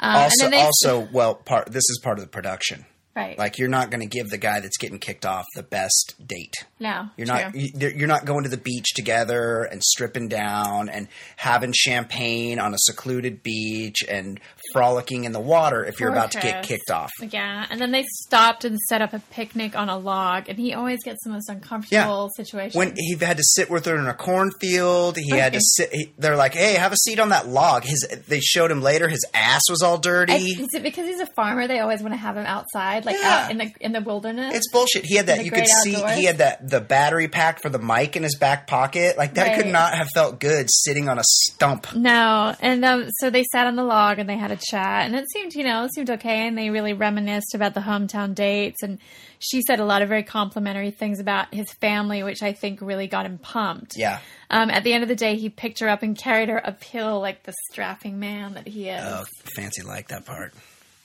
[0.00, 2.84] Um, Also, and then they, also, well, part this is part of the production.
[3.14, 6.14] Right, Like you're not going to give the guy that's getting kicked off the best
[6.26, 6.54] date.
[6.80, 7.36] no, You're true.
[7.36, 7.54] not.
[7.54, 12.74] you- You're not going to the beach together and stripping down and having champagne on
[12.74, 14.40] a secluded beach and
[14.72, 17.10] frolicking in the water if you're Poor about to get kicked off.
[17.20, 20.74] Yeah, and then they stopped and set up a picnic on a log, and he
[20.74, 22.74] always gets the most uncomfortable situations.
[22.74, 25.90] When he had to sit with her in a cornfield, he had to sit.
[25.92, 29.08] He, they're like, "Hey, have a seat on that log." His they showed him later.
[29.08, 30.32] His ass was all dirty.
[30.32, 31.66] I- is it because he's a farmer?
[31.66, 33.44] They always want to have him outside, like Yeah.
[33.44, 34.54] out in the in the wilderness.
[34.56, 35.04] It's bullshit.
[35.04, 35.44] He had that.
[35.44, 36.16] You could see outdoors.
[36.18, 39.16] he had that the battery pack for the mic in his back pocket.
[39.18, 41.94] Like that could not have felt good sitting on a stump.
[41.94, 45.14] No, and um, so they sat on the log and they had a chat, and
[45.14, 48.82] it seemed, you know, it seemed okay, and they really reminisced about the hometown dates,
[48.82, 48.98] and
[49.38, 53.06] she said a lot of very complimentary things about his family, which I think really
[53.06, 53.92] got him pumped.
[53.96, 54.20] Yeah.
[54.50, 57.20] Um, at the end of the day, he picked her up and carried her uphill
[57.20, 59.02] like the strapping man that he is.
[59.02, 59.24] Oh,
[59.56, 60.54] fancy liked that part.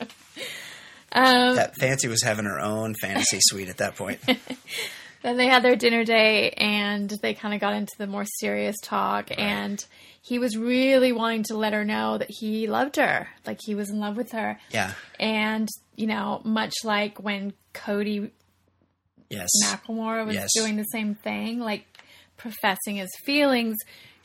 [1.11, 4.19] um, That fancy was having her own fantasy suite at that point.
[5.23, 8.76] Then they had their dinner date and they kind of got into the more serious
[8.81, 9.30] talk.
[9.38, 9.84] And
[10.22, 13.89] he was really wanting to let her know that he loved her, like he was
[13.89, 14.60] in love with her.
[14.72, 14.94] Yeah.
[15.19, 18.31] And, you know, much like when Cody
[19.30, 19.49] Yes.
[19.65, 20.49] Macklemore was Yes.
[20.56, 21.85] doing the same thing, like
[22.38, 23.76] professing his feelings,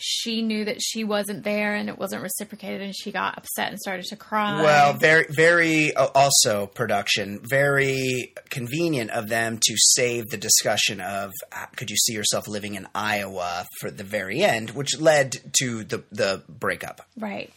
[0.05, 3.79] she knew that she wasn't there and it wasn't reciprocated and she got upset and
[3.79, 4.61] started to cry.
[4.61, 11.31] Well, very, very uh, also production, very convenient of them to save the discussion of
[11.53, 15.85] uh, could you see yourself living in Iowa for the very end, which led to
[15.85, 17.07] the the breakup.
[17.17, 17.53] Right.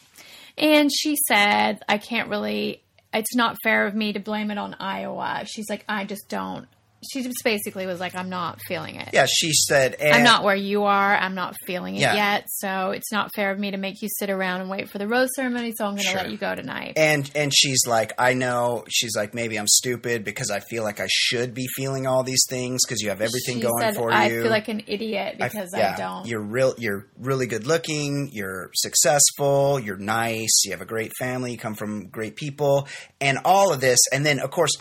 [0.58, 2.82] And she said, I can't really,
[3.14, 5.44] it's not fair of me to blame it on Iowa.
[5.46, 6.68] She's like, I just don't.
[7.12, 9.10] She just basically was like, I'm not feeling it.
[9.14, 11.16] Yeah, she said, and I'm not where you are.
[11.16, 12.16] I'm not feeling it Yeah.
[12.16, 12.46] yet.
[12.50, 15.08] So it's not fair of me to make you sit around and wait for the
[15.08, 15.74] rose ceremony.
[15.78, 16.16] So I'm going to Sure.
[16.22, 16.94] let you go tonight.
[16.98, 18.86] And and she's like, I know.
[18.90, 22.44] She's like, maybe I'm stupid because I feel like I should be feeling all these
[22.50, 24.40] things because you have everything she going said, for I you.
[24.40, 26.26] I feel like an idiot because I, yeah, don't.
[26.28, 26.74] You're real.
[26.80, 28.30] You're really good looking.
[28.32, 29.80] You're successful.
[29.80, 30.64] You're nice.
[30.66, 31.52] You have a great family.
[31.52, 32.88] You come from great people,
[33.22, 34.00] and all of this.
[34.12, 34.72] And then, of course,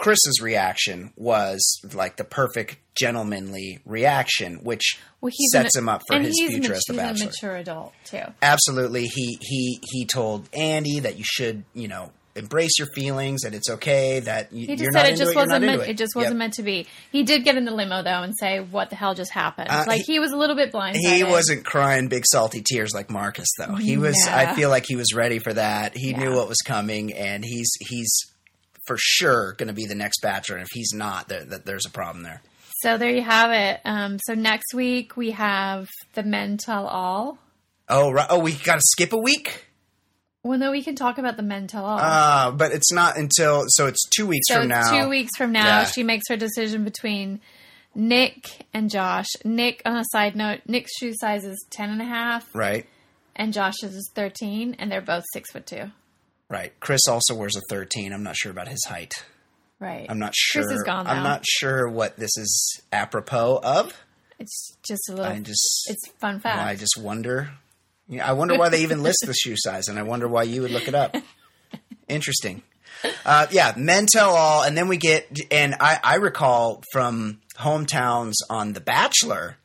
[0.00, 1.60] Chris's reaction was
[1.94, 6.82] like the perfect gentlemanly reaction, which Well, sets an- him up for his future as
[6.88, 7.12] the bachelor.
[7.12, 8.22] he's a mature adult too.
[8.42, 13.54] Absolutely, he he he told Andi that you should, you know, embrace your feelings, that
[13.54, 15.82] it's okay, that you, He just you're said not it just it, wasn't meant.
[15.82, 15.88] it.
[15.90, 16.86] It just wasn't meant to be.
[17.12, 19.84] He did get in the limo though and say, "What the hell just happened?" Uh,
[19.86, 20.96] like he- he, was a little bit blindsided.
[20.96, 23.74] He wasn't crying big salty tears like Marcus though.
[23.74, 24.32] He was No.
[24.32, 25.92] I feel like he was ready for that.
[25.96, 28.08] He knew what was coming and he's he's
[28.86, 31.90] for sure going to be the next bachelor and if he's not that there's a
[31.90, 32.42] problem there.
[32.82, 33.80] So there you have it.
[33.84, 37.38] Um, so next week we have the Men Tell All.
[37.88, 38.26] Oh right.
[38.30, 39.66] Oh, we got to skip a week?
[40.42, 41.98] Well, no, we can talk about the Men Tell All.
[42.00, 45.02] Uh, but it's not until so it's 2 weeks so from now.
[45.02, 45.84] two weeks from now, Yeah.
[45.84, 47.40] she makes her decision between
[47.94, 49.26] Nick and Josh.
[49.44, 52.86] Nick, on a side note, Nick's shoe size is ten and a half, Right.
[53.36, 55.90] and Josh's is thirteen, and they're both six foot two.
[56.50, 56.78] Right.
[56.80, 58.12] Chris also wears a 13.
[58.12, 59.24] I'm not sure about his height.
[59.78, 60.06] Right.
[60.10, 60.64] I'm not sure.
[60.64, 61.12] Chris is gone Now.
[61.12, 63.94] I'm not sure what this is apropos of.
[64.38, 65.32] It's just a little.
[65.32, 66.60] I just it's fun fact.
[66.60, 67.50] I just wonder.
[68.08, 70.62] Yeah, I wonder why they even list the shoe size, and I wonder why you
[70.62, 71.14] would look it up.
[72.08, 72.62] Interesting.
[73.24, 78.34] Uh, yeah, men tell all, and then we get, and I, I recall from hometowns
[78.50, 79.56] on The Bachelor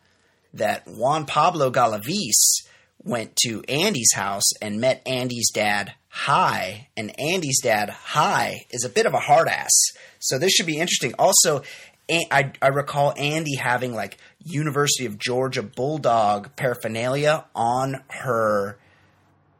[0.54, 2.62] that Juan Pablo Galavis
[3.06, 8.90] went to Andi's house and met Andi's dad Hi, and Andi's dad Hi is a
[8.90, 9.70] bit of a hard ass.
[10.20, 11.14] So this should be interesting.
[11.20, 11.62] Also,
[12.10, 18.78] I recall Andi having like University of Georgia Bulldog paraphernalia on her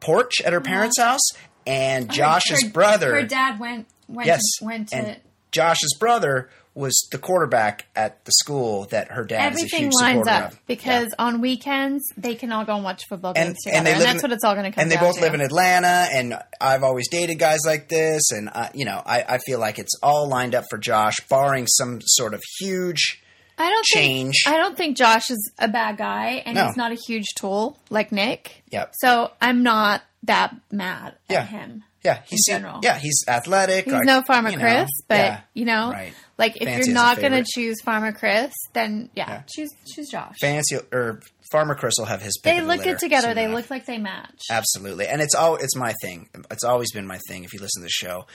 [0.00, 0.66] porch at her uh-huh.
[0.66, 1.28] parents' house,
[1.66, 5.20] and oh, Josh's her, brother Her dad went went yes, to, went to and
[5.52, 10.44] Josh's brother was the quarterback at the school that her dad everything huge lines supporter
[10.44, 10.66] up of.
[10.66, 14.02] because on weekends they can all go and watch football and, games together, and and,
[14.02, 14.74] that's in, what it's all going to come.
[14.74, 14.80] To.
[14.82, 15.22] And they both to.
[15.22, 19.24] live in Atlanta, and I've always dated guys like this, and I, you know, I,
[19.26, 23.22] I feel like it's all lined up for Josh, barring some sort of huge.
[23.58, 24.42] I don't change.
[24.44, 26.66] Think, I don't think Josh is a bad guy, and No.
[26.66, 28.62] he's not a huge tool like Nick.
[28.70, 28.92] Yep.
[28.98, 31.40] So I'm not that mad Yeah.
[31.40, 31.84] at him.
[32.04, 32.80] Yeah, he's general.
[32.84, 33.86] yeah, he's athletic.
[33.86, 36.12] He's no Farmer you know, Chris, but yeah, you know, right.
[36.38, 39.42] Like if Fancy you're not going to choose Farmer Chris, then yeah, Yeah.
[39.48, 40.34] choose choose Josh.
[40.40, 42.38] fancy or Farmer Chris will have his.
[42.42, 43.32] They of the look good together.
[43.34, 43.54] They enough.
[43.56, 44.42] look like they match.
[44.50, 45.06] Absolutely.
[45.06, 46.28] And it's all it's my thing.
[46.50, 48.26] It's always been my thing if you listen to the show.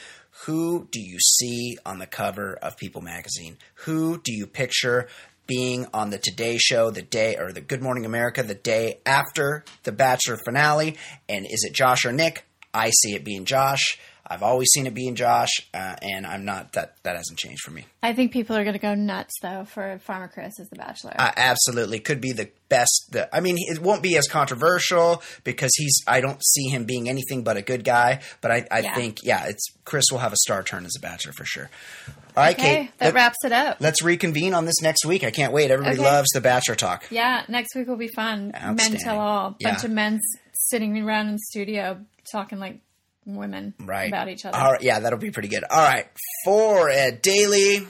[0.45, 3.57] Who do you see on the cover of People magazine?
[3.85, 5.07] Who do you picture
[5.45, 9.65] being on the Today show the day or the Good Morning America the day after
[9.83, 10.95] the Bachelor finale?
[11.27, 12.45] And is it Josh or Nick?
[12.73, 13.99] I see it being Josh.
[14.26, 17.72] I've always seen it being Josh, uh, and I'm not that that hasn't changed for
[17.72, 17.85] me.
[18.02, 21.14] I think people are going to go nuts though for Farmer Chris as the Bachelor.
[21.18, 23.07] Uh, absolutely, could be the best.
[23.11, 26.02] The, I mean, it won't be as controversial because he's.
[26.07, 28.22] I don't see him being anything but a good guy.
[28.41, 28.95] But I, I Yeah.
[28.95, 31.69] think, yeah, it's Chris will have a star turn as a bachelor for sure.
[32.38, 32.98] All right, okay, Kate.
[32.99, 33.77] that let, wraps it up.
[33.81, 35.26] Let's reconvene on this next week.
[35.26, 35.69] I can't wait.
[35.69, 36.10] Everybody Okay.
[36.10, 37.03] loves the Bachelor talk.
[37.11, 38.53] Yeah, next week will be fun.
[38.53, 39.57] Men tell all.
[39.60, 39.72] Yeah.
[39.72, 40.22] Bunch of men
[40.53, 41.99] sitting around in the studio
[42.31, 42.80] talking like
[43.26, 44.57] women Right about each other.
[44.57, 45.64] All right, yeah, that'll be pretty good.
[45.69, 46.07] All right,
[46.45, 47.88] for Ed Daly.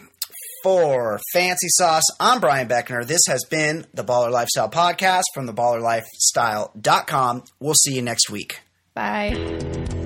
[0.64, 3.04] For Fancee Sauce, I'm Brian Beckner.
[3.04, 7.44] This has been the Baller Lifestyle Podcast from theballerlifestyle.com.
[7.60, 8.60] We'll see you next week.
[8.94, 10.01] Bye.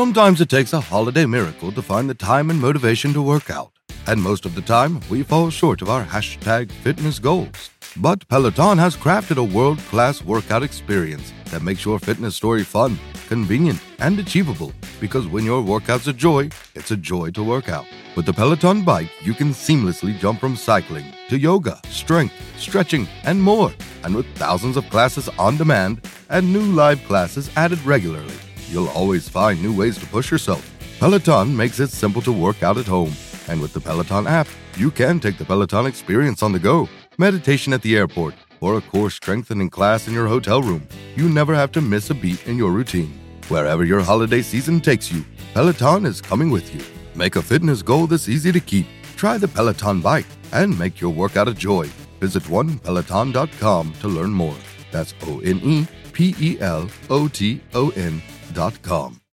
[0.00, 3.70] Sometimes it takes a holiday miracle to find the time and motivation to work out.
[4.06, 7.68] And most of the time, we fall short of our hashtag fitness goals.
[7.98, 12.98] But Peloton has crafted a world class workout experience that makes your fitness story fun,
[13.28, 14.72] convenient, and achievable.
[15.00, 17.84] Because when your workout's a joy, it's a joy to work out.
[18.16, 23.42] With the Peloton bike, you can seamlessly jump from cycling to yoga, strength, stretching, and
[23.42, 23.70] more.
[24.02, 26.00] And with thousands of classes on demand
[26.30, 28.32] and new live classes added regularly,
[28.70, 30.64] you'll always find new ways to push yourself.
[30.98, 33.12] Peloton makes it simple to work out at home.
[33.48, 36.88] And with the Peloton app, you can take the Peloton experience on the go,
[37.18, 40.86] meditation at the airport, or a core strengthening class in your hotel room.
[41.16, 43.18] You never have to miss a beat in your routine.
[43.48, 45.24] Wherever your holiday season takes you,
[45.54, 46.80] Peloton is coming with you.
[47.14, 48.86] Make a fitness goal that's easy to keep.
[49.16, 51.86] Try the Peloton bike and make your workout a joy.
[52.20, 54.56] Visit onepeloton.com to learn more.
[54.92, 58.22] That's O N E P E L O T O N
[58.52, 59.19] dot com.